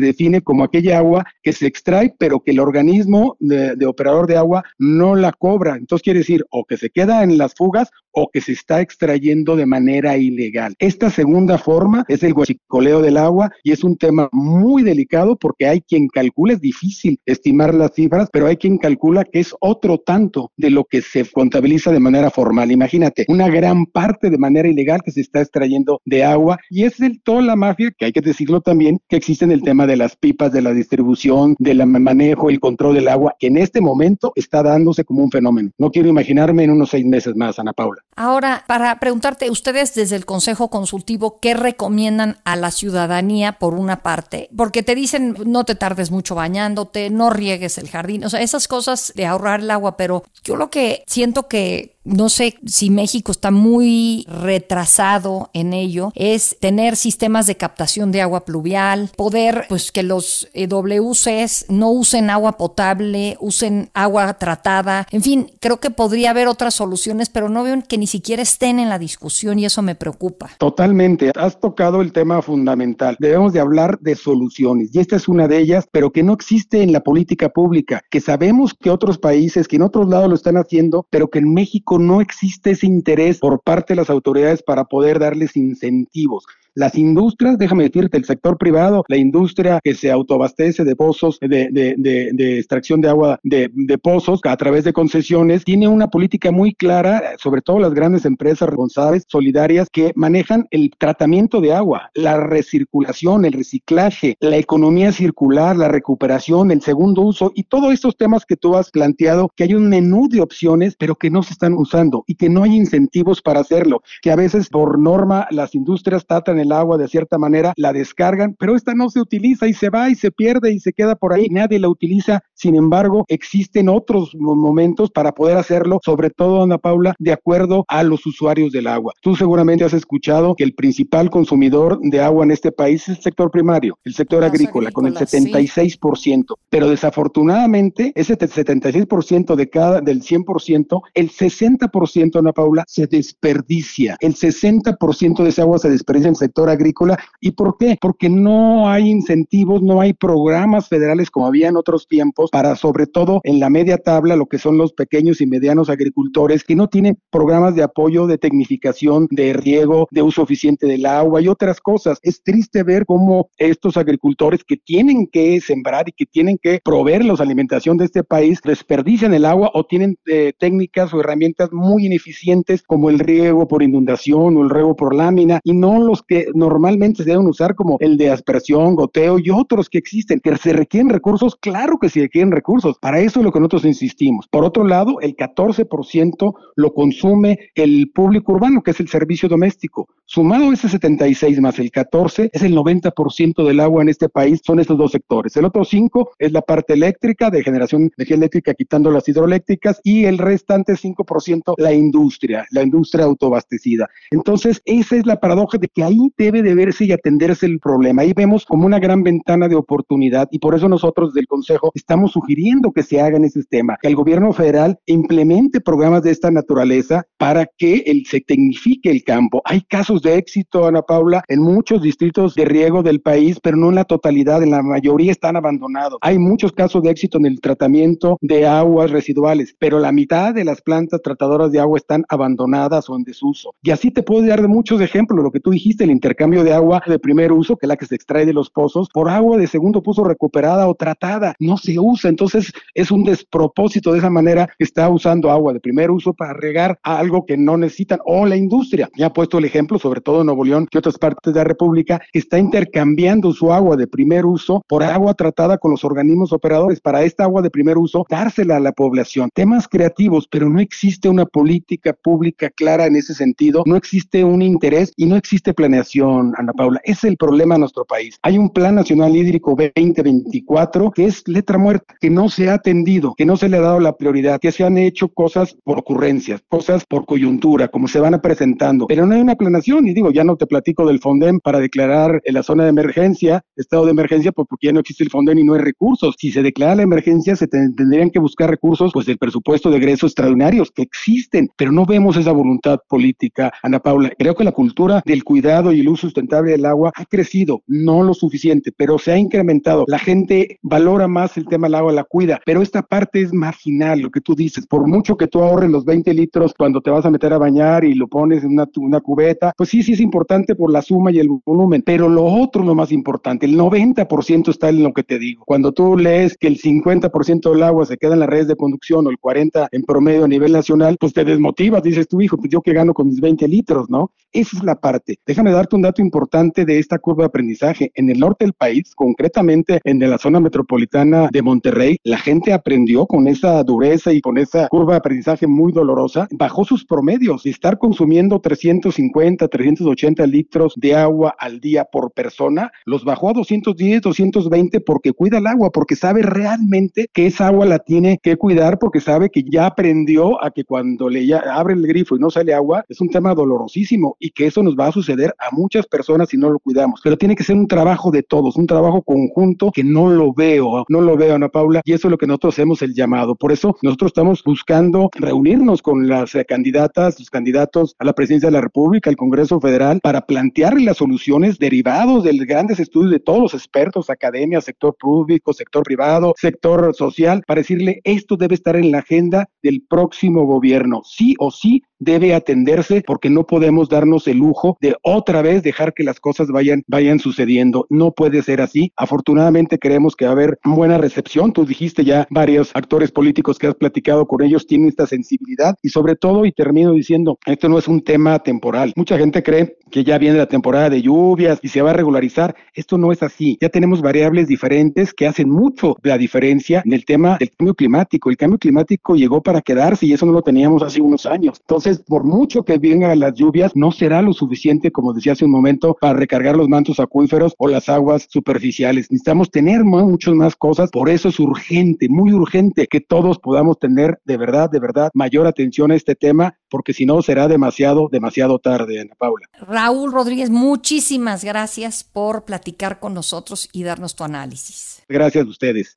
define 0.00 0.42
como 0.42 0.62
aquella 0.62 0.98
agua 0.98 1.26
que 1.42 1.52
se 1.52 1.66
extrae 1.66 2.14
pero 2.16 2.38
que 2.38 2.52
el 2.52 2.60
organismo 2.60 3.36
de, 3.40 3.74
de 3.74 3.86
operador 3.86 4.28
de 4.28 4.36
agua 4.36 4.62
no 4.78 5.16
la 5.16 5.32
cobra. 5.32 5.74
Entonces 5.74 6.04
quiere 6.04 6.20
decir 6.20 6.46
o 6.50 6.64
que 6.64 6.76
se 6.76 6.88
queda 6.88 7.24
en 7.24 7.36
las 7.36 7.56
fugas 7.56 7.90
o 8.12 8.28
que 8.32 8.40
se 8.40 8.52
está 8.52 8.80
extrayendo 8.80 9.56
de 9.56 9.66
manera 9.66 10.16
ilegal. 10.16 10.74
Esta 10.78 11.10
segunda 11.10 11.58
forma 11.58 12.04
es 12.08 12.22
el 12.22 12.34
guachicoleo 12.34 13.02
del 13.02 13.16
agua 13.16 13.50
y 13.62 13.72
es 13.72 13.84
un 13.84 13.96
tema 13.96 14.28
muy 14.32 14.82
delicado 14.82 15.36
porque 15.36 15.66
hay 15.66 15.80
quien 15.80 16.08
calcula, 16.08 16.54
es 16.54 16.60
difícil 16.60 17.20
estimar 17.26 17.74
las 17.74 17.92
cifras, 17.94 18.28
pero 18.32 18.46
hay 18.46 18.56
quien 18.56 18.78
calcula 18.78 19.24
que 19.24 19.40
es 19.40 19.54
otro 19.60 19.98
tanto 19.98 20.52
de 20.56 20.70
lo 20.70 20.84
que 20.84 21.02
se 21.02 21.24
contabiliza 21.24 21.92
de 21.92 22.00
manera 22.00 22.30
formal. 22.30 22.70
Imagínate, 22.70 23.24
una 23.28 23.48
gran 23.48 23.86
parte 23.86 24.30
de 24.30 24.38
manera 24.38 24.68
ilegal 24.68 25.02
que 25.04 25.10
se 25.10 25.20
está 25.20 25.40
extrayendo 25.40 26.00
de 26.04 26.24
agua 26.24 26.58
y 26.70 26.84
es 26.84 27.00
el 27.00 27.20
toda 27.22 27.42
la 27.42 27.56
mafia, 27.56 27.92
que 27.96 28.06
hay 28.06 28.12
que 28.12 28.20
decirlo 28.20 28.60
también, 28.60 29.00
que 29.08 29.16
existe 29.16 29.44
en 29.44 29.52
el 29.52 29.62
tema 29.62 29.86
de 29.86 29.96
las 29.96 30.16
pipas, 30.16 30.52
de 30.52 30.62
la 30.62 30.72
distribución, 30.72 31.54
del 31.58 31.84
manejo, 31.86 32.50
el 32.50 32.60
control 32.60 32.94
del 32.94 33.08
agua, 33.08 33.34
que 33.38 33.48
en 33.48 33.56
este 33.56 33.80
momento 33.80 34.32
está 34.34 34.62
dándose 34.62 35.04
como 35.04 35.22
un 35.22 35.30
fenómeno. 35.30 35.70
No 35.78 35.90
quiero 35.90 36.08
imaginarme 36.08 36.64
en 36.64 36.70
unos 36.70 36.90
seis 36.90 37.04
meses 37.04 37.34
más, 37.36 37.58
Ana 37.58 37.72
Paula. 37.72 37.97
Ahora, 38.16 38.64
para 38.66 38.98
preguntarte, 38.98 39.48
ustedes 39.48 39.94
desde 39.94 40.16
el 40.16 40.26
Consejo 40.26 40.70
Consultivo, 40.70 41.38
¿qué 41.40 41.54
recomiendan 41.54 42.38
a 42.44 42.56
la 42.56 42.72
ciudadanía 42.72 43.58
por 43.58 43.74
una 43.74 44.02
parte? 44.02 44.50
Porque 44.56 44.82
te 44.82 44.96
dicen, 44.96 45.36
no 45.46 45.64
te 45.64 45.76
tardes 45.76 46.10
mucho 46.10 46.34
bañándote, 46.34 47.10
no 47.10 47.30
riegues 47.30 47.78
el 47.78 47.88
jardín, 47.88 48.24
o 48.24 48.30
sea, 48.30 48.40
esas 48.40 48.66
cosas 48.66 49.12
de 49.14 49.26
ahorrar 49.26 49.60
el 49.60 49.70
agua, 49.70 49.96
pero 49.96 50.24
yo 50.42 50.56
lo 50.56 50.68
que 50.68 51.04
siento 51.06 51.46
que 51.46 51.97
no 52.08 52.28
sé 52.28 52.54
si 52.64 52.90
México 52.90 53.32
está 53.32 53.50
muy 53.50 54.26
retrasado 54.28 55.50
en 55.52 55.72
ello, 55.72 56.10
es 56.14 56.56
tener 56.60 56.96
sistemas 56.96 57.46
de 57.46 57.56
captación 57.56 58.12
de 58.12 58.22
agua 58.22 58.44
pluvial, 58.44 59.10
poder 59.16 59.66
pues 59.68 59.92
que 59.92 60.02
los 60.02 60.48
eh, 60.54 60.66
WCs 60.66 61.66
no 61.68 61.90
usen 61.90 62.30
agua 62.30 62.52
potable, 62.52 63.36
usen 63.40 63.90
agua 63.94 64.34
tratada, 64.34 65.06
en 65.10 65.22
fin, 65.22 65.50
creo 65.60 65.80
que 65.80 65.90
podría 65.90 66.30
haber 66.30 66.48
otras 66.48 66.74
soluciones, 66.74 67.28
pero 67.28 67.48
no 67.48 67.62
veo 67.62 67.78
que 67.86 67.98
ni 67.98 68.06
siquiera 68.06 68.42
estén 68.42 68.78
en 68.78 68.88
la 68.88 68.98
discusión 68.98 69.58
y 69.58 69.66
eso 69.66 69.82
me 69.82 69.94
preocupa. 69.94 70.50
Totalmente, 70.58 71.30
has 71.36 71.60
tocado 71.60 72.00
el 72.00 72.12
tema 72.12 72.40
fundamental. 72.40 73.16
Debemos 73.18 73.52
de 73.52 73.60
hablar 73.60 73.98
de 74.00 74.14
soluciones 74.14 74.90
y 74.94 75.00
esta 75.00 75.16
es 75.16 75.28
una 75.28 75.48
de 75.48 75.58
ellas, 75.58 75.86
pero 75.90 76.10
que 76.10 76.22
no 76.22 76.32
existe 76.32 76.82
en 76.82 76.92
la 76.92 77.00
política 77.00 77.50
pública, 77.50 78.00
que 78.10 78.20
sabemos 78.20 78.74
que 78.74 78.90
otros 78.90 79.18
países, 79.18 79.68
que 79.68 79.76
en 79.76 79.82
otros 79.82 80.08
lados 80.08 80.28
lo 80.28 80.34
están 80.34 80.56
haciendo, 80.56 81.06
pero 81.10 81.28
que 81.28 81.40
en 81.40 81.52
México 81.52 81.97
no 81.98 82.20
existe 82.20 82.70
ese 82.70 82.86
interés 82.86 83.38
por 83.38 83.60
parte 83.60 83.92
de 83.92 83.96
las 83.96 84.10
autoridades 84.10 84.62
para 84.62 84.84
poder 84.84 85.18
darles 85.18 85.56
incentivos. 85.56 86.46
Las 86.78 86.94
industrias, 86.94 87.58
déjame 87.58 87.82
decirte, 87.82 88.18
el 88.18 88.24
sector 88.24 88.56
privado, 88.56 89.04
la 89.08 89.16
industria 89.16 89.80
que 89.82 89.96
se 89.96 90.12
autoabastece 90.12 90.84
de 90.84 90.94
pozos, 90.94 91.40
de, 91.40 92.56
extracción 92.56 93.00
de 93.00 93.08
agua 93.08 93.40
de, 93.42 93.98
pozos 94.00 94.38
a 94.44 94.56
través 94.56 94.84
de 94.84 94.92
concesiones, 94.92 95.64
tiene 95.64 95.88
una 95.88 96.06
política 96.06 96.52
muy 96.52 96.74
clara, 96.74 97.32
sobre 97.38 97.62
todo 97.62 97.80
las 97.80 97.94
grandes 97.94 98.24
empresas 98.24 98.68
responsables, 98.68 99.24
solidarias, 99.26 99.88
que 99.90 100.12
manejan 100.14 100.68
el 100.70 100.92
tratamiento 100.96 101.60
de 101.60 101.72
agua, 101.72 102.12
la 102.14 102.36
recirculación, 102.36 103.44
el 103.44 103.54
reciclaje, 103.54 104.36
la 104.38 104.56
economía 104.56 105.10
circular, 105.10 105.74
la 105.74 105.88
recuperación, 105.88 106.70
el 106.70 106.82
segundo 106.82 107.22
uso 107.22 107.50
y 107.56 107.64
todos 107.64 107.92
estos 107.92 108.16
temas 108.16 108.46
que 108.46 108.56
tú 108.56 108.76
has 108.76 108.92
planteado, 108.92 109.50
que 109.56 109.64
hay 109.64 109.74
un 109.74 109.88
menú 109.88 110.28
de 110.28 110.40
opciones, 110.40 110.94
pero 110.96 111.16
que 111.16 111.28
no 111.28 111.42
se 111.42 111.54
están 111.54 111.72
usando 111.72 112.22
y 112.28 112.36
que 112.36 112.48
no 112.48 112.62
hay 112.62 112.76
incentivos 112.76 113.42
para 113.42 113.58
hacerlo, 113.58 114.04
que 114.22 114.30
a 114.30 114.36
veces 114.36 114.68
por 114.68 114.96
norma 114.96 115.48
las 115.50 115.74
industrias 115.74 116.24
tratan 116.24 116.60
el 116.60 116.67
agua 116.72 116.98
de 116.98 117.08
cierta 117.08 117.38
manera, 117.38 117.72
la 117.76 117.92
descargan, 117.92 118.54
pero 118.58 118.76
esta 118.76 118.94
no 118.94 119.10
se 119.10 119.20
utiliza 119.20 119.66
y 119.66 119.74
se 119.74 119.90
va 119.90 120.10
y 120.10 120.14
se 120.14 120.30
pierde 120.30 120.72
y 120.72 120.80
se 120.80 120.92
queda 120.92 121.14
por 121.14 121.32
ahí, 121.32 121.48
nadie 121.50 121.78
la 121.78 121.88
utiliza, 121.88 122.40
sin 122.54 122.74
embargo, 122.74 123.24
existen 123.28 123.88
otros 123.88 124.34
momentos 124.38 125.10
para 125.10 125.32
poder 125.32 125.56
hacerlo, 125.56 126.00
sobre 126.04 126.30
todo, 126.30 126.62
Ana 126.62 126.78
Paula, 126.78 127.14
de 127.18 127.32
acuerdo 127.32 127.84
a 127.88 128.02
los 128.02 128.26
usuarios 128.26 128.72
del 128.72 128.86
agua. 128.86 129.12
Tú 129.22 129.36
seguramente 129.36 129.84
has 129.84 129.94
escuchado 129.94 130.54
que 130.54 130.64
el 130.64 130.74
principal 130.74 131.30
consumidor 131.30 131.98
de 132.00 132.20
agua 132.20 132.44
en 132.44 132.50
este 132.50 132.72
país 132.72 133.02
es 133.02 133.18
el 133.18 133.22
sector 133.22 133.50
primario, 133.50 133.98
el 134.04 134.14
sector 134.14 134.44
agrícola, 134.44 134.90
con 134.90 135.06
el 135.06 135.14
76%, 135.14 136.44
pero 136.70 136.88
desafortunadamente 136.88 138.12
ese 138.14 138.36
76% 138.36 139.54
de 139.54 139.70
cada, 139.70 140.00
del 140.00 140.22
100%, 140.22 141.00
el 141.14 141.30
60%, 141.30 142.38
Ana 142.38 142.52
Paula, 142.52 142.84
se 142.86 143.06
desperdicia, 143.06 144.16
el 144.20 144.34
60% 144.34 145.42
de 145.42 145.48
esa 145.48 145.62
agua 145.62 145.78
se 145.78 145.90
desperdicia 145.90 146.28
en 146.28 146.32
el 146.32 146.36
sector 146.36 146.57
agrícola. 146.66 147.18
¿Y 147.40 147.52
por 147.52 147.76
qué? 147.78 147.96
Porque 148.00 148.28
no 148.28 148.88
hay 148.88 149.08
incentivos, 149.08 149.82
no 149.82 150.00
hay 150.00 150.12
programas 150.12 150.88
federales 150.88 151.30
como 151.30 151.46
había 151.46 151.68
en 151.68 151.76
otros 151.76 152.06
tiempos 152.06 152.50
para, 152.50 152.76
sobre 152.76 153.06
todo 153.06 153.40
en 153.44 153.60
la 153.60 153.70
media 153.70 153.98
tabla, 153.98 154.36
lo 154.36 154.46
que 154.46 154.58
son 154.58 154.76
los 154.76 154.92
pequeños 154.92 155.40
y 155.40 155.46
medianos 155.46 155.90
agricultores 155.90 156.64
que 156.64 156.76
no 156.76 156.88
tienen 156.88 157.18
programas 157.30 157.74
de 157.74 157.82
apoyo, 157.82 158.26
de 158.26 158.38
tecnificación, 158.38 159.28
de 159.30 159.52
riego, 159.52 160.08
de 160.10 160.22
uso 160.22 160.42
eficiente 160.42 160.86
del 160.86 161.06
agua 161.06 161.40
y 161.40 161.48
otras 161.48 161.80
cosas. 161.80 162.18
Es 162.22 162.42
triste 162.42 162.82
ver 162.82 163.06
cómo 163.06 163.50
estos 163.56 163.96
agricultores 163.96 164.64
que 164.64 164.76
tienen 164.76 165.26
que 165.26 165.60
sembrar 165.60 166.08
y 166.08 166.12
que 166.12 166.26
tienen 166.26 166.58
que 166.60 166.80
proveer 166.84 167.24
la 167.24 167.34
alimentación 167.38 167.96
de 167.96 168.06
este 168.06 168.24
país 168.24 168.60
desperdician 168.64 169.34
el 169.34 169.44
agua 169.44 169.70
o 169.74 169.84
tienen 169.84 170.16
eh, 170.26 170.52
técnicas 170.58 171.12
o 171.12 171.20
herramientas 171.20 171.70
muy 171.72 172.06
ineficientes 172.06 172.82
como 172.82 173.10
el 173.10 173.18
riego 173.18 173.68
por 173.68 173.82
inundación 173.82 174.56
o 174.56 174.62
el 174.62 174.70
riego 174.70 174.96
por 174.96 175.14
lámina 175.14 175.60
y 175.64 175.72
no 175.72 176.02
los 176.02 176.22
que 176.22 176.37
normalmente 176.54 177.22
se 177.22 177.30
deben 177.30 177.46
usar 177.46 177.74
como 177.74 177.96
el 178.00 178.16
de 178.16 178.30
aspersión, 178.30 178.94
goteo 178.94 179.38
y 179.38 179.50
otros 179.50 179.88
que 179.88 179.98
existen, 179.98 180.40
que 180.40 180.56
se 180.56 180.72
requieren 180.72 181.10
recursos, 181.10 181.56
claro 181.56 181.98
que 181.98 182.08
se 182.08 182.20
requieren 182.20 182.52
recursos. 182.52 182.98
Para 182.98 183.20
eso 183.20 183.40
es 183.40 183.44
lo 183.44 183.52
que 183.52 183.60
nosotros 183.60 183.84
insistimos. 183.84 184.46
Por 184.48 184.64
otro 184.64 184.84
lado, 184.84 185.20
el 185.20 185.36
14% 185.36 186.54
lo 186.76 186.94
consume 186.94 187.70
el 187.74 188.10
público 188.14 188.52
urbano, 188.52 188.82
que 188.82 188.92
es 188.92 189.00
el 189.00 189.08
servicio 189.08 189.48
doméstico. 189.48 190.08
Sumado 190.26 190.72
ese 190.72 190.88
76 190.88 191.60
más 191.60 191.78
el 191.78 191.90
14, 191.90 192.50
es 192.52 192.62
el 192.62 192.76
90% 192.76 193.66
del 193.66 193.80
agua 193.80 194.02
en 194.02 194.08
este 194.08 194.28
país, 194.28 194.60
son 194.64 194.80
estos 194.80 194.98
dos 194.98 195.12
sectores. 195.12 195.56
El 195.56 195.64
otro 195.64 195.84
5 195.84 196.32
es 196.38 196.52
la 196.52 196.62
parte 196.62 196.92
eléctrica, 196.92 197.50
de 197.50 197.62
generación 197.62 198.02
de 198.02 198.12
energía 198.18 198.36
eléctrica, 198.36 198.74
quitando 198.74 199.10
las 199.10 199.28
hidroeléctricas, 199.28 200.00
y 200.04 200.24
el 200.24 200.38
restante 200.38 200.94
5% 200.94 201.74
la 201.78 201.92
industria, 201.92 202.66
la 202.70 202.82
industria 202.82 203.24
autoabastecida. 203.24 204.08
Entonces, 204.30 204.82
esa 204.84 205.16
es 205.16 205.26
la 205.26 205.40
paradoja 205.40 205.78
de 205.78 205.88
que 205.88 206.02
ahí 206.02 206.27
debe 206.36 206.62
de 206.62 206.74
verse 206.74 207.04
y 207.04 207.12
atenderse 207.12 207.66
el 207.66 207.80
problema. 207.80 208.22
Ahí 208.22 208.32
vemos 208.34 208.64
como 208.64 208.86
una 208.86 208.98
gran 208.98 209.22
ventana 209.22 209.68
de 209.68 209.76
oportunidad 209.76 210.48
y 210.50 210.58
por 210.58 210.74
eso 210.74 210.88
nosotros 210.88 211.34
del 211.34 211.46
Consejo 211.46 211.90
estamos 211.94 212.32
sugiriendo 212.32 212.92
que 212.92 213.02
se 213.02 213.20
haga 213.20 213.36
en 213.36 213.44
ese 213.44 213.62
tema, 213.64 213.96
que 214.00 214.08
el 214.08 214.16
gobierno 214.16 214.52
federal 214.52 214.98
implemente 215.06 215.80
programas 215.80 216.22
de 216.22 216.30
esta 216.30 216.50
naturaleza 216.50 217.24
para 217.38 217.66
que 217.66 218.02
el, 218.06 218.26
se 218.26 218.40
tecnifique 218.40 219.10
el 219.10 219.22
campo. 219.22 219.62
Hay 219.64 219.82
casos 219.82 220.22
de 220.22 220.36
éxito, 220.36 220.86
Ana 220.86 221.02
Paula, 221.02 221.42
en 221.48 221.60
muchos 221.62 222.02
distritos 222.02 222.54
de 222.54 222.64
riego 222.64 223.02
del 223.02 223.20
país, 223.20 223.58
pero 223.62 223.76
no 223.76 223.88
en 223.88 223.94
la 223.94 224.04
totalidad, 224.04 224.62
en 224.62 224.72
la 224.72 224.82
mayoría 224.82 225.30
están 225.30 225.56
abandonados. 225.56 226.18
Hay 226.20 226.38
muchos 226.38 226.72
casos 226.72 227.02
de 227.02 227.10
éxito 227.10 227.38
en 227.38 227.46
el 227.46 227.60
tratamiento 227.60 228.36
de 228.40 228.66
aguas 228.66 229.10
residuales, 229.10 229.74
pero 229.78 230.00
la 230.00 230.12
mitad 230.12 230.52
de 230.52 230.64
las 230.64 230.82
plantas 230.82 231.22
tratadoras 231.22 231.70
de 231.72 231.80
agua 231.80 231.98
están 231.98 232.24
abandonadas 232.28 233.08
o 233.08 233.16
en 233.16 233.22
desuso. 233.22 233.74
Y 233.82 233.90
así 233.90 234.10
te 234.10 234.22
puedo 234.22 234.46
dar 234.46 234.66
muchos 234.68 235.00
ejemplos, 235.00 235.42
lo 235.42 235.52
que 235.52 235.60
tú 235.60 235.70
dijiste, 235.70 236.04
el 236.04 236.10
intercambio 236.10 236.64
de 236.64 236.74
agua 236.74 237.02
de 237.06 237.18
primer 237.18 237.52
uso, 237.52 237.76
que 237.76 237.86
es 237.86 237.88
la 237.88 237.96
que 237.96 238.06
se 238.06 238.16
extrae 238.16 238.46
de 238.46 238.52
los 238.52 238.70
pozos, 238.70 239.08
por 239.12 239.28
agua 239.28 239.56
de 239.56 239.66
segundo 239.66 240.02
uso 240.04 240.24
recuperada 240.24 240.88
o 240.88 240.94
tratada. 240.94 241.54
No 241.58 241.76
se 241.76 241.98
usa, 241.98 242.30
entonces 242.30 242.72
es 242.94 243.10
un 243.10 243.24
despropósito 243.24 244.12
de 244.12 244.18
esa 244.18 244.30
manera 244.30 244.68
está 244.78 245.08
usando 245.08 245.50
agua 245.50 245.72
de 245.72 245.80
primer 245.80 246.10
uso 246.10 246.32
para 246.32 246.54
regar 246.54 246.98
a 247.02 247.18
algo 247.28 247.44
que 247.44 247.58
no 247.58 247.76
necesitan 247.76 248.20
o 248.24 248.46
la 248.46 248.56
industria. 248.56 249.10
Ya 249.14 249.26
ha 249.26 249.32
puesto 249.32 249.58
el 249.58 249.66
ejemplo, 249.66 249.98
sobre 249.98 250.22
todo 250.22 250.40
en 250.40 250.46
Nuevo 250.46 250.64
León 250.64 250.88
y 250.90 250.96
otras 250.96 251.18
partes 251.18 251.52
de 251.52 251.60
la 251.60 251.64
República, 251.64 252.20
que 252.32 252.38
está 252.38 252.58
intercambiando 252.58 253.52
su 253.52 253.70
agua 253.70 253.96
de 253.96 254.06
primer 254.06 254.46
uso 254.46 254.82
por 254.88 255.02
agua 255.02 255.34
tratada 255.34 255.76
con 255.76 255.90
los 255.90 256.04
organismos 256.04 256.52
operadores 256.52 257.00
para 257.00 257.22
esta 257.24 257.44
agua 257.44 257.60
de 257.60 257.70
primer 257.70 257.98
uso 257.98 258.24
dársela 258.30 258.76
a 258.76 258.80
la 258.80 258.92
población. 258.92 259.50
Temas 259.54 259.88
creativos, 259.88 260.48
pero 260.50 260.70
no 260.70 260.80
existe 260.80 261.28
una 261.28 261.44
política 261.44 262.14
pública 262.14 262.70
clara 262.70 263.06
en 263.06 263.16
ese 263.16 263.34
sentido, 263.34 263.82
no 263.84 263.96
existe 263.96 264.42
un 264.42 264.62
interés 264.62 265.12
y 265.16 265.26
no 265.26 265.36
existe 265.36 265.74
planeación 265.74 266.54
Ana 266.56 266.72
Paula. 266.72 267.00
Es 267.04 267.24
el 267.24 267.36
problema 267.36 267.74
de 267.74 267.80
nuestro 267.80 268.06
país. 268.06 268.38
Hay 268.42 268.56
un 268.56 268.70
Plan 268.70 268.94
Nacional 268.94 269.36
Hídrico 269.36 269.76
2024 269.76 271.10
que 271.10 271.26
es 271.26 271.46
letra 271.46 271.76
muerta, 271.76 272.14
que 272.20 272.30
no 272.30 272.48
se 272.48 272.70
ha 272.70 272.74
atendido, 272.74 273.34
que 273.36 273.44
no 273.44 273.58
se 273.58 273.68
le 273.68 273.76
ha 273.76 273.82
dado 273.82 274.00
la 274.00 274.16
prioridad, 274.16 274.60
que 274.60 274.72
se 274.72 274.84
han 274.84 274.96
hecho 274.96 275.28
cosas 275.28 275.76
por 275.84 275.98
ocurrencias, 275.98 276.62
cosas 276.68 277.04
por 277.04 277.17
coyuntura, 277.24 277.88
como 277.88 278.08
se 278.08 278.20
van 278.20 278.40
presentando, 278.40 279.06
pero 279.06 279.26
no 279.26 279.34
hay 279.34 279.40
una 279.40 279.56
planación. 279.56 280.06
Y 280.06 280.14
digo, 280.14 280.30
ya 280.30 280.44
no 280.44 280.56
te 280.56 280.66
platico 280.66 281.06
del 281.06 281.20
FONDEM 281.20 281.60
para 281.60 281.80
declarar 281.80 282.40
en 282.44 282.54
la 282.54 282.62
zona 282.62 282.84
de 282.84 282.90
emergencia, 282.90 283.62
estado 283.76 284.04
de 284.04 284.10
emergencia, 284.10 284.52
pues 284.52 284.66
porque 284.68 284.88
ya 284.88 284.92
no 284.92 285.00
existe 285.00 285.24
el 285.24 285.30
FONDEM 285.30 285.58
y 285.58 285.64
no 285.64 285.74
hay 285.74 285.80
recursos. 285.80 286.34
Si 286.38 286.52
se 286.52 286.62
declara 286.62 286.94
la 286.94 287.02
emergencia, 287.02 287.56
se 287.56 287.66
tendrían 287.66 288.30
que 288.30 288.38
buscar 288.38 288.70
recursos, 288.70 289.12
pues 289.12 289.26
del 289.26 289.38
presupuesto 289.38 289.90
de 289.90 289.96
egresos 289.96 290.30
extraordinarios 290.30 290.90
que 290.90 291.02
existen, 291.02 291.68
pero 291.76 291.92
no 291.92 292.04
vemos 292.06 292.36
esa 292.36 292.52
voluntad 292.52 292.98
política, 293.08 293.72
Ana 293.82 294.00
Paula. 294.00 294.32
Creo 294.38 294.54
que 294.54 294.64
la 294.64 294.72
cultura 294.72 295.22
del 295.24 295.44
cuidado 295.44 295.92
y 295.92 296.00
el 296.00 296.08
uso 296.08 296.28
sustentable 296.28 296.72
del 296.72 296.84
agua 296.84 297.12
ha 297.14 297.24
crecido, 297.24 297.82
no 297.86 298.22
lo 298.22 298.34
suficiente, 298.34 298.92
pero 298.94 299.18
se 299.18 299.32
ha 299.32 299.38
incrementado. 299.38 300.04
La 300.08 300.18
gente 300.18 300.78
valora 300.82 301.28
más 301.28 301.56
el 301.56 301.66
tema 301.66 301.86
del 301.86 301.94
agua, 301.94 302.12
la 302.12 302.24
cuida, 302.24 302.60
pero 302.66 302.82
esta 302.82 303.02
parte 303.02 303.40
es 303.40 303.52
marginal, 303.52 304.20
lo 304.20 304.30
que 304.30 304.40
tú 304.40 304.54
dices. 304.54 304.86
Por 304.86 305.06
mucho 305.06 305.36
que 305.36 305.46
tú 305.46 305.62
ahorres 305.62 305.90
los 305.90 306.04
20 306.04 306.34
litros 306.34 306.74
cuando 306.76 307.00
te 307.00 307.07
vas 307.10 307.24
a 307.24 307.30
meter 307.30 307.52
a 307.52 307.58
bañar 307.58 308.04
y 308.04 308.14
lo 308.14 308.28
pones 308.28 308.64
en 308.64 308.72
una, 308.72 308.88
una 308.96 309.20
cubeta, 309.20 309.72
pues 309.76 309.90
sí, 309.90 310.02
sí 310.02 310.12
es 310.12 310.20
importante 310.20 310.74
por 310.74 310.92
la 310.92 311.02
suma 311.02 311.30
y 311.30 311.38
el 311.38 311.48
volumen, 311.64 312.02
pero 312.02 312.28
lo 312.28 312.44
otro 312.44 312.82
lo 312.82 312.94
más 312.94 313.12
importante, 313.12 313.66
el 313.66 313.76
90% 313.76 314.68
está 314.68 314.88
en 314.88 315.02
lo 315.02 315.12
que 315.12 315.24
te 315.24 315.38
digo. 315.38 315.64
Cuando 315.66 315.92
tú 315.92 316.16
lees 316.16 316.56
que 316.56 316.68
el 316.68 316.78
50% 316.78 317.72
del 317.72 317.82
agua 317.82 318.06
se 318.06 318.16
queda 318.16 318.34
en 318.34 318.40
las 318.40 318.48
redes 318.48 318.68
de 318.68 318.76
conducción 318.76 319.26
o 319.26 319.30
el 319.30 319.38
40% 319.38 319.88
en 319.90 320.02
promedio 320.02 320.44
a 320.44 320.48
nivel 320.48 320.72
nacional, 320.72 321.16
pues 321.18 321.32
te 321.32 321.44
desmotivas, 321.44 322.02
dices 322.02 322.28
tú, 322.28 322.40
hijo, 322.40 322.56
pues 322.56 322.70
yo 322.70 322.80
que 322.80 322.92
gano 322.92 323.14
con 323.14 323.28
mis 323.28 323.40
20 323.40 323.66
litros, 323.68 324.08
¿no? 324.08 324.30
Esa 324.52 324.78
es 324.78 324.84
la 324.84 324.94
parte. 324.94 325.38
Déjame 325.46 325.72
dar 325.72 325.88
un 325.92 326.02
dato 326.02 326.22
importante 326.22 326.84
de 326.84 326.98
esta 326.98 327.18
curva 327.18 327.44
de 327.44 327.48
aprendizaje. 327.48 328.10
En 328.14 328.30
el 328.30 328.38
norte 328.38 328.64
del 328.64 328.74
país, 328.74 329.14
concretamente 329.14 330.00
en 330.04 330.18
la 330.18 330.38
zona 330.38 330.60
metropolitana 330.60 331.48
de 331.50 331.62
Monterrey, 331.62 332.18
la 332.24 332.38
gente 332.38 332.72
aprendió 332.72 333.26
con 333.26 333.46
esa 333.48 333.82
dureza 333.82 334.32
y 334.32 334.40
con 334.40 334.58
esa 334.58 334.88
curva 334.88 335.14
de 335.14 335.18
aprendizaje 335.18 335.66
muy 335.66 335.92
dolorosa, 335.92 336.48
bajó 336.50 336.84
su 336.84 336.97
sus 336.98 337.06
promedios 337.06 337.64
y 337.64 337.70
estar 337.70 337.98
consumiendo 337.98 338.60
350, 338.60 339.68
380 339.68 340.46
litros 340.46 340.94
de 340.96 341.14
agua 341.14 341.54
al 341.58 341.80
día 341.80 342.04
por 342.04 342.32
persona, 342.32 342.90
los 343.04 343.24
bajó 343.24 343.50
a 343.50 343.52
210, 343.52 344.22
220 344.22 345.00
porque 345.00 345.32
cuida 345.32 345.58
el 345.58 345.66
agua, 345.66 345.90
porque 345.90 346.16
sabe 346.16 346.42
realmente 346.42 347.28
que 347.32 347.46
esa 347.46 347.68
agua 347.68 347.86
la 347.86 347.98
tiene 347.98 348.38
que 348.42 348.56
cuidar, 348.56 348.98
porque 348.98 349.20
sabe 349.20 349.50
que 349.50 349.62
ya 349.62 349.86
aprendió 349.86 350.62
a 350.62 350.70
que 350.70 350.84
cuando 350.84 351.28
le 351.28 351.54
abre 351.54 351.94
el 351.94 352.06
grifo 352.06 352.36
y 352.36 352.40
no 352.40 352.50
sale 352.50 352.74
agua, 352.74 353.04
es 353.08 353.20
un 353.20 353.30
tema 353.30 353.54
dolorosísimo 353.54 354.36
y 354.38 354.50
que 354.50 354.66
eso 354.66 354.82
nos 354.82 354.96
va 354.96 355.06
a 355.06 355.12
suceder 355.12 355.54
a 355.58 355.74
muchas 355.74 356.06
personas 356.06 356.48
si 356.48 356.56
no 356.56 356.70
lo 356.70 356.78
cuidamos. 356.78 357.20
Pero 357.22 357.36
tiene 357.36 357.54
que 357.54 357.64
ser 357.64 357.76
un 357.76 357.86
trabajo 357.86 358.30
de 358.30 358.42
todos, 358.42 358.76
un 358.76 358.86
trabajo 358.86 359.22
conjunto 359.22 359.90
que 359.92 360.04
no 360.04 360.28
lo 360.28 360.52
veo, 360.52 361.04
no 361.08 361.20
lo 361.20 361.36
veo, 361.36 361.54
Ana 361.54 361.68
Paula, 361.68 362.00
y 362.04 362.12
eso 362.12 362.28
es 362.28 362.30
lo 362.30 362.38
que 362.38 362.46
nosotros 362.46 362.74
hacemos 362.74 363.02
el 363.02 363.14
llamado. 363.14 363.54
Por 363.54 363.72
eso 363.72 363.96
nosotros 364.02 364.30
estamos 364.30 364.62
buscando 364.64 365.30
reunirnos 365.34 366.02
con 366.02 366.28
las 366.28 366.54
eh, 366.54 366.64
candidatas, 366.88 367.38
los 367.38 367.50
candidatos 367.50 368.16
a 368.18 368.24
la 368.24 368.32
presidencia 368.32 368.68
de 368.68 368.72
la 368.72 368.80
República, 368.80 369.28
al 369.28 369.36
Congreso 369.36 369.78
Federal, 369.78 370.20
para 370.22 370.40
plantearle 370.40 371.04
las 371.04 371.18
soluciones 371.18 371.78
derivados 371.78 372.44
de 372.44 372.52
grandes 372.64 372.98
estudios 372.98 373.30
de 373.30 373.40
todos 373.40 373.60
los 373.60 373.74
expertos, 373.74 374.30
academia, 374.30 374.80
sector 374.80 375.14
público, 375.18 375.74
sector 375.74 376.02
privado, 376.02 376.54
sector 376.56 377.14
social, 377.14 377.62
para 377.66 377.80
decirle 377.80 378.20
esto 378.24 378.56
debe 378.56 378.74
estar 378.74 378.96
en 378.96 379.10
la 379.10 379.18
agenda 379.18 379.68
del 379.82 380.02
próximo 380.08 380.64
gobierno. 380.64 381.20
Sí 381.24 381.54
o 381.58 381.70
sí 381.70 382.02
debe 382.18 382.54
atenderse 382.54 383.22
porque 383.24 383.50
no 383.50 383.66
podemos 383.66 384.08
darnos 384.08 384.48
el 384.48 384.58
lujo 384.58 384.96
de 385.00 385.14
otra 385.22 385.62
vez 385.62 385.82
dejar 385.82 386.14
que 386.14 386.24
las 386.24 386.40
cosas 386.40 386.68
vayan, 386.68 387.02
vayan 387.06 387.38
sucediendo. 387.38 388.06
No 388.10 388.32
puede 388.32 388.62
ser 388.62 388.80
así. 388.80 389.12
Afortunadamente 389.16 389.98
creemos 389.98 390.34
que 390.34 390.46
va 390.46 390.50
a 390.50 390.54
haber 390.54 390.78
buena 390.84 391.18
recepción. 391.18 391.72
Tú 391.72 391.84
dijiste 391.84 392.24
ya 392.24 392.46
varios 392.50 392.90
actores 392.94 393.30
políticos 393.30 393.78
que 393.78 393.86
has 393.86 393.94
platicado 393.94 394.46
con 394.46 394.62
ellos 394.62 394.86
tienen 394.86 395.08
esta 395.08 395.26
sensibilidad 395.26 395.96
y 396.02 396.08
sobre 396.08 396.34
todo, 396.34 396.64
y 396.64 396.72
termino 396.78 397.10
diciendo, 397.10 397.58
esto 397.66 397.88
no 397.88 397.98
es 397.98 398.06
un 398.06 398.22
tema 398.22 398.60
temporal. 398.60 399.12
Mucha 399.16 399.36
gente 399.36 399.64
cree 399.64 399.96
que 400.12 400.22
ya 400.22 400.38
viene 400.38 400.58
la 400.58 400.66
temporada 400.66 401.10
de 401.10 401.20
lluvias 401.20 401.80
y 401.82 401.88
se 401.88 402.00
va 402.02 402.10
a 402.10 402.12
regularizar. 402.12 402.76
Esto 402.94 403.18
no 403.18 403.32
es 403.32 403.42
así. 403.42 403.76
Ya 403.80 403.88
tenemos 403.88 404.22
variables 404.22 404.68
diferentes 404.68 405.34
que 405.34 405.48
hacen 405.48 405.68
mucho 405.68 406.16
la 406.22 406.38
diferencia 406.38 407.02
en 407.04 407.12
el 407.12 407.24
tema 407.24 407.56
del 407.58 407.72
cambio 407.72 407.94
climático. 407.94 408.48
El 408.48 408.56
cambio 408.56 408.78
climático 408.78 409.34
llegó 409.34 409.60
para 409.60 409.82
quedarse 409.82 410.26
y 410.26 410.32
eso 410.32 410.46
no 410.46 410.52
lo 410.52 410.62
teníamos 410.62 411.02
hace 411.02 411.20
unos 411.20 411.46
años. 411.46 411.78
Entonces, 411.80 412.20
por 412.20 412.44
mucho 412.44 412.84
que 412.84 412.96
vengan 412.96 413.40
las 413.40 413.54
lluvias, 413.54 413.96
no 413.96 414.12
será 414.12 414.40
lo 414.40 414.52
suficiente, 414.52 415.10
como 415.10 415.32
decía 415.32 415.54
hace 415.54 415.64
un 415.64 415.72
momento, 415.72 416.16
para 416.20 416.38
recargar 416.38 416.76
los 416.76 416.88
mantos 416.88 417.18
acuíferos 417.18 417.74
o 417.78 417.88
las 417.88 418.08
aguas 418.08 418.46
superficiales. 418.48 419.32
Necesitamos 419.32 419.72
tener 419.72 420.04
muchas 420.04 420.54
más 420.54 420.76
cosas, 420.76 421.10
por 421.10 421.28
eso 421.28 421.48
es 421.48 421.58
urgente, 421.58 422.28
muy 422.28 422.52
urgente 422.52 423.08
que 423.08 423.20
todos 423.20 423.58
podamos 423.58 423.98
tener 423.98 424.38
de 424.44 424.56
verdad, 424.56 424.88
de 424.88 425.00
verdad, 425.00 425.30
mayor 425.34 425.66
atención 425.66 426.12
a 426.12 426.14
este 426.14 426.36
tema, 426.36 426.67
porque 426.88 427.12
si 427.12 427.26
no 427.26 427.42
será 427.42 427.68
demasiado, 427.68 428.28
demasiado 428.30 428.78
tarde, 428.78 429.20
Ana 429.20 429.34
Paula. 429.38 429.66
Raúl 429.80 430.32
Rodríguez, 430.32 430.70
muchísimas 430.70 431.64
gracias 431.64 432.24
por 432.24 432.64
platicar 432.64 433.20
con 433.20 433.34
nosotros 433.34 433.88
y 433.92 434.02
darnos 434.02 434.34
tu 434.34 434.44
análisis. 434.44 435.22
Gracias 435.28 435.66
a 435.66 435.68
ustedes. 435.68 436.16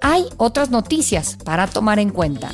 Hay 0.00 0.26
otras 0.36 0.70
noticias 0.70 1.36
para 1.44 1.66
tomar 1.66 1.98
en 1.98 2.10
cuenta. 2.10 2.50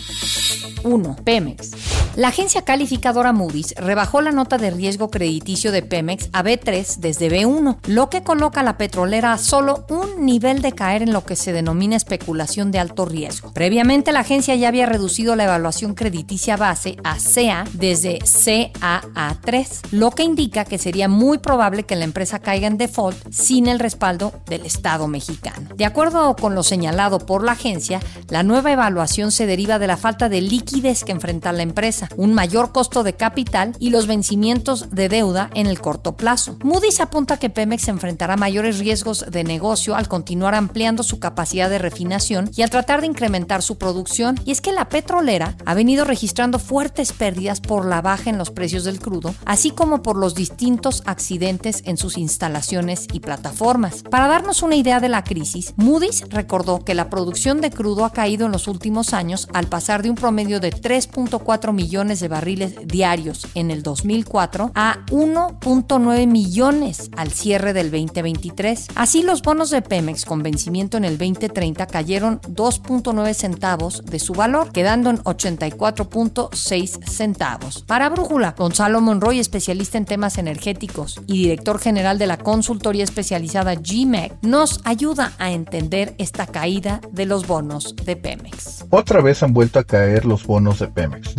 1. 0.83 1.17
Pemex. 1.25 1.71
La 2.17 2.29
agencia 2.29 2.63
calificadora 2.63 3.33
Moody's 3.33 3.75
rebajó 3.77 4.21
la 4.21 4.31
nota 4.31 4.57
de 4.57 4.71
riesgo 4.71 5.11
crediticio 5.11 5.73
de 5.73 5.83
Pemex 5.83 6.29
a 6.33 6.45
B3 6.45 6.99
desde 6.99 7.29
B1, 7.29 7.79
lo 7.89 8.09
que 8.09 8.23
coloca 8.23 8.61
a 8.61 8.63
la 8.63 8.79
petrolera 8.79 9.33
a 9.33 9.39
solo 9.39 9.85
un 9.89 10.25
nivel 10.25 10.63
de 10.63 10.71
caer 10.71 11.03
en 11.03 11.13
lo 11.13 11.25
que 11.25 11.35
se 11.35 11.53
denomina 11.53 11.97
especulación 11.97 12.71
de 12.71 12.79
alto 12.79 13.05
riesgo. 13.05 13.53
Previamente 13.53 14.13
la 14.13 14.21
agencia 14.21 14.55
ya 14.55 14.69
había 14.69 14.87
reducido 14.87 15.35
la 15.35 15.45
evaluación 15.45 15.95
crediticia 15.95 16.57
base 16.57 16.97
a 17.03 17.17
CA 17.17 17.65
desde 17.73 18.21
CAA3, 18.21 19.81
lo 19.91 20.13
que 20.13 20.23
indica 20.23 20.65
que 20.65 20.79
sería 20.79 21.09
muy 21.09 21.39
probable 21.39 21.83
que 21.83 21.97
la 21.97 22.05
empresa 22.05 22.39
caiga 22.39 22.69
en 22.69 22.79
default 22.79 23.17
sin 23.33 23.67
el 23.67 23.81
respaldo 23.81 24.33
del 24.47 24.67
Estado 24.67 25.09
mexicano. 25.09 25.71
De 25.75 25.85
acuerdo 25.85 26.37
con 26.37 26.55
lo 26.55 26.63
señalado 26.63 27.19
por 27.19 27.43
la 27.43 27.53
agencia, 27.53 27.99
la 28.29 28.45
nueva 28.45 28.71
evaluación 28.71 29.33
se 29.33 29.47
deriva 29.47 29.81
de 29.81 29.89
la 29.89 29.97
falta 29.97 30.29
de 30.29 30.43
liquidez 30.43 31.03
que 31.03 31.11
enfrenta 31.11 31.51
la 31.51 31.65
empresa 31.65 32.04
un 32.17 32.35
mayor 32.35 32.73
costo 32.73 33.03
de 33.03 33.15
capital 33.15 33.75
y 33.79 33.91
los 33.91 34.07
vencimientos 34.07 34.91
de 34.91 35.09
deuda 35.09 35.51
en 35.55 35.67
el 35.67 35.81
corto 35.81 36.17
plazo. 36.17 36.57
Moody's 36.63 37.01
apunta 37.01 37.39
que 37.39 37.51
Pemex 37.51 37.89
enfrentará 37.89 38.37
mayores 38.37 38.79
riesgos 38.79 39.25
de 39.31 39.45
negocio 39.45 39.95
al 39.95 40.09
continuar 40.09 40.55
ampliando 40.55 41.03
su 41.03 41.19
capacidad 41.19 41.71
de 41.71 41.79
refinación 41.79 42.51
y 42.55 42.63
al 42.63 42.71
tratar 42.71 43.01
de 43.01 43.07
incrementar 43.07 43.63
su 43.63 43.79
producción, 43.79 44.39
y 44.45 44.53
es 44.53 44.61
que 44.61 44.73
la 44.73 44.89
petrolera 44.89 45.57
ha 45.65 45.75
venido 45.75 46.05
registrando 46.05 46.59
fuertes 46.59 47.13
pérdidas 47.13 47.61
por 47.61 47.87
la 47.87 48.03
baja 48.03 48.31
en 48.31 48.39
los 48.39 48.51
precios 48.51 48.85
del 48.85 49.01
crudo, 49.01 49.35
así 49.45 49.71
como 49.71 50.03
por 50.03 50.17
los 50.17 50.35
distintos 50.35 51.03
accidentes 51.07 51.83
en 51.87 51.97
sus 51.97 52.19
instalaciones 52.19 53.07
y 53.13 53.21
plataformas. 53.21 54.03
Para 54.11 54.29
darnos 54.29 54.63
una 54.63 54.77
idea 54.77 55.01
de 55.01 55.09
la 55.09 55.25
crisis, 55.25 55.75
Moody's 55.77 56.25
recordó 56.31 56.85
que 56.85 56.95
la 56.95 57.11
producción 57.11 57.61
de 57.61 57.71
crudo 57.71 58.05
ha 58.05 58.13
caído 58.13 58.47
en 58.47 58.53
los 58.53 58.69
últimos 58.69 59.15
años 59.15 59.49
al 59.53 59.67
pasar 59.67 60.03
de 60.03 60.11
un 60.11 60.17
promedio 60.17 60.61
de 60.61 60.73
3.4 60.73 61.73
millones 61.73 61.94
de 61.95 62.27
barriles 62.27 62.75
diarios 62.89 63.47
en 63.55 63.71
el 63.71 63.85
2004 63.85 64.73
a 64.75 65.07
1.9 65.11 66.27
millones 66.27 67.09
al 67.17 67.31
cierre 67.31 67.73
del 67.73 67.93
2023. 67.93 68.89
Así 68.97 69.23
los 69.23 69.43
bonos 69.43 69.71
de 69.71 69.81
Pemex 69.81 70.25
con 70.25 70.43
vencimiento 70.43 70.97
en 70.97 71.05
el 71.05 71.19
2030 71.19 71.87
cayeron 71.87 72.41
2.9 72.41 73.33
centavos 73.35 74.05
de 74.05 74.19
su 74.19 74.33
valor, 74.33 74.73
quedando 74.73 75.09
en 75.09 75.19
84.6 75.19 77.05
centavos. 77.05 77.85
Para 77.87 78.09
Brújula, 78.09 78.57
Gonzalo 78.59 79.01
Monroy, 79.01 79.39
especialista 79.39 79.97
en 79.97 80.05
temas 80.05 80.37
energéticos 80.39 81.21
y 81.29 81.45
director 81.45 81.79
general 81.79 82.19
de 82.19 82.27
la 82.27 82.39
consultoría 82.39 83.05
especializada 83.05 83.77
GMEC, 83.77 84.33
nos 84.43 84.81
ayuda 84.85 85.33
a 85.39 85.53
entender 85.53 86.17
esta 86.19 86.49
caída 86.49 87.01
de 87.13 87.27
los 87.27 87.47
bonos 87.47 87.95
de 88.05 88.17
Pemex. 88.17 88.85
Otra 88.91 89.21
vez 89.21 89.45
han 89.45 89.53
vuelto 89.53 89.79
a 89.79 89.85
caer 89.85 90.25
los 90.25 90.45
bonos 90.45 90.81
de 90.81 90.89
Pemex, 90.89 91.37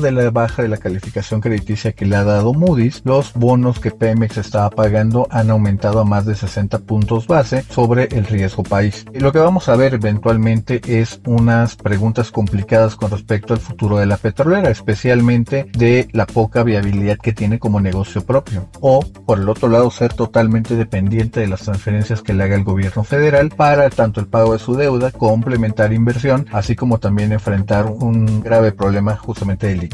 de 0.00 0.12
la 0.12 0.30
baja 0.30 0.62
de 0.62 0.68
la 0.68 0.76
calificación 0.76 1.40
crediticia 1.40 1.92
que 1.92 2.06
le 2.06 2.16
ha 2.16 2.24
dado 2.24 2.54
Moody's, 2.54 3.02
los 3.04 3.32
bonos 3.34 3.80
que 3.80 3.90
Pemex 3.90 4.36
estaba 4.36 4.70
pagando 4.70 5.26
han 5.30 5.50
aumentado 5.50 6.00
a 6.00 6.04
más 6.04 6.26
de 6.26 6.34
60 6.34 6.80
puntos 6.80 7.26
base 7.26 7.64
sobre 7.70 8.04
el 8.12 8.26
riesgo 8.26 8.62
país. 8.62 9.04
Y 9.12 9.20
lo 9.20 9.32
que 9.32 9.38
vamos 9.38 9.68
a 9.68 9.76
ver 9.76 9.94
eventualmente 9.94 10.80
es 10.86 11.20
unas 11.26 11.76
preguntas 11.76 12.30
complicadas 12.30 12.96
con 12.96 13.10
respecto 13.10 13.54
al 13.54 13.60
futuro 13.60 13.98
de 13.98 14.06
la 14.06 14.16
petrolera, 14.16 14.70
especialmente 14.70 15.66
de 15.76 16.08
la 16.12 16.26
poca 16.26 16.62
viabilidad 16.62 17.18
que 17.18 17.32
tiene 17.32 17.58
como 17.58 17.80
negocio 17.80 18.24
propio. 18.24 18.68
O, 18.80 19.00
por 19.00 19.38
el 19.38 19.48
otro 19.48 19.68
lado, 19.68 19.90
ser 19.90 20.14
totalmente 20.14 20.76
dependiente 20.76 21.40
de 21.40 21.48
las 21.48 21.62
transferencias 21.62 22.22
que 22.22 22.34
le 22.34 22.44
haga 22.44 22.56
el 22.56 22.64
gobierno 22.64 23.04
federal 23.04 23.50
para 23.50 23.90
tanto 23.90 24.20
el 24.20 24.26
pago 24.26 24.52
de 24.52 24.58
su 24.58 24.74
deuda, 24.74 25.10
complementar 25.10 25.92
inversión, 25.92 26.46
así 26.52 26.76
como 26.76 26.98
también 26.98 27.32
enfrentar 27.32 27.86
un 27.86 28.40
grave 28.42 28.72
problema 28.72 29.16
justamente 29.16 29.66
de 29.66 29.76
liquidez. 29.76 29.87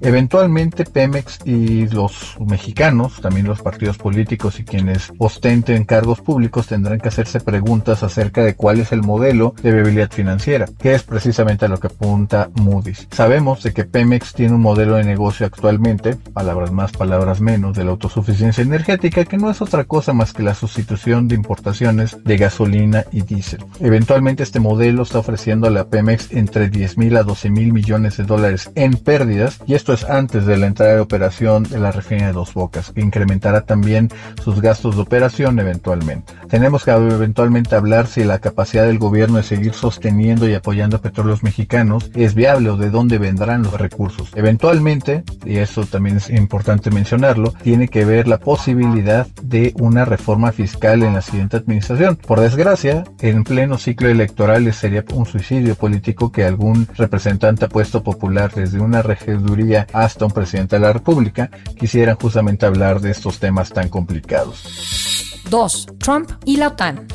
Eventualmente 0.00 0.84
Pemex 0.84 1.38
y 1.44 1.88
los 1.88 2.36
mexicanos, 2.40 3.20
también 3.20 3.46
los 3.46 3.62
partidos 3.62 3.96
políticos 3.96 4.60
y 4.60 4.64
quienes 4.64 5.12
ostenten 5.18 5.84
cargos 5.84 6.20
públicos 6.20 6.66
tendrán 6.66 7.00
que 7.00 7.08
hacerse 7.08 7.40
preguntas 7.40 8.02
acerca 8.02 8.42
de 8.42 8.54
cuál 8.54 8.80
es 8.80 8.92
el 8.92 9.02
modelo 9.02 9.54
de 9.62 9.72
viabilidad 9.72 10.10
financiera, 10.10 10.66
que 10.78 10.94
es 10.94 11.02
precisamente 11.02 11.64
a 11.64 11.68
lo 11.68 11.78
que 11.78 11.88
apunta 11.88 12.50
Moody's. 12.54 13.08
Sabemos 13.10 13.62
de 13.62 13.72
que 13.72 13.84
Pemex 13.84 14.34
tiene 14.34 14.54
un 14.54 14.60
modelo 14.60 14.96
de 14.96 15.04
negocio 15.04 15.46
actualmente, 15.46 16.16
palabras 16.16 16.72
más, 16.72 16.92
palabras 16.92 17.40
menos, 17.40 17.76
de 17.76 17.84
la 17.84 17.92
autosuficiencia 17.92 18.62
energética, 18.62 19.24
que 19.24 19.38
no 19.38 19.50
es 19.50 19.60
otra 19.60 19.84
cosa 19.84 20.12
más 20.12 20.32
que 20.32 20.42
la 20.42 20.54
sustitución 20.54 21.28
de 21.28 21.34
importaciones 21.34 22.16
de 22.24 22.36
gasolina 22.36 23.04
y 23.12 23.22
diésel. 23.22 23.64
Eventualmente 23.80 24.42
este 24.42 24.60
modelo 24.60 25.02
está 25.02 25.18
ofreciendo 25.18 25.66
a 25.66 25.70
la 25.70 25.88
Pemex 25.88 26.32
entre 26.32 26.68
10 26.68 26.98
mil 26.98 27.16
a 27.16 27.22
12 27.22 27.50
mil 27.50 27.72
millones 27.72 28.16
de 28.16 28.24
dólares 28.24 28.70
en 28.74 28.94
pérdida 28.94 29.25
y 29.28 29.74
esto 29.74 29.92
es 29.92 30.04
antes 30.04 30.46
de 30.46 30.56
la 30.56 30.66
entrada 30.66 30.94
de 30.94 31.00
operación 31.00 31.64
de 31.64 31.78
la 31.78 31.92
refinería 31.92 32.28
de 32.28 32.32
Dos 32.32 32.54
Bocas, 32.54 32.92
que 32.92 33.00
incrementará 33.00 33.62
también 33.62 34.10
sus 34.42 34.60
gastos 34.60 34.96
de 34.96 35.02
operación 35.02 35.58
eventualmente. 35.58 36.32
Tenemos 36.48 36.84
que 36.84 36.92
eventualmente 36.92 37.74
hablar 37.74 38.06
si 38.06 38.24
la 38.24 38.38
capacidad 38.38 38.84
del 38.86 38.98
gobierno 38.98 39.38
de 39.38 39.42
seguir 39.42 39.74
sosteniendo 39.74 40.48
y 40.48 40.54
apoyando 40.54 40.96
a 40.96 41.02
petróleos 41.02 41.42
mexicanos 41.42 42.10
es 42.14 42.34
viable 42.34 42.70
o 42.70 42.76
de 42.76 42.90
dónde 42.90 43.18
vendrán 43.18 43.62
los 43.62 43.74
recursos. 43.74 44.30
Eventualmente, 44.34 45.24
y 45.44 45.56
eso 45.56 45.84
también 45.84 46.18
es 46.18 46.30
importante 46.30 46.90
mencionarlo, 46.90 47.52
tiene 47.62 47.88
que 47.88 48.04
ver 48.04 48.28
la 48.28 48.38
posibilidad 48.38 49.26
de 49.42 49.72
una 49.78 50.04
reforma 50.04 50.52
fiscal 50.52 51.02
en 51.02 51.14
la 51.14 51.22
siguiente 51.22 51.56
administración. 51.56 52.16
Por 52.16 52.40
desgracia, 52.40 53.04
en 53.20 53.44
pleno 53.44 53.78
ciclo 53.78 54.08
electoral 54.08 54.72
sería 54.72 55.04
un 55.12 55.26
suicidio 55.26 55.74
político 55.74 56.32
que 56.32 56.44
algún 56.44 56.86
representante 56.96 57.64
a 57.64 57.68
puesto 57.68 58.02
popular 58.02 58.52
desde 58.54 58.80
una 58.80 59.02
regiduría 59.16 59.86
hasta 59.92 60.24
un 60.24 60.30
presidente 60.30 60.76
de 60.76 60.80
la 60.80 60.92
República 60.92 61.50
quisieran 61.78 62.16
justamente 62.16 62.66
hablar 62.66 63.00
de 63.00 63.10
estos 63.10 63.38
temas 63.38 63.70
tan 63.70 63.88
complicados. 63.88 65.35
2. 65.50 65.86
Trump 65.98 66.30
y 66.44 66.56
la 66.56 66.68
OTAN. 66.68 67.06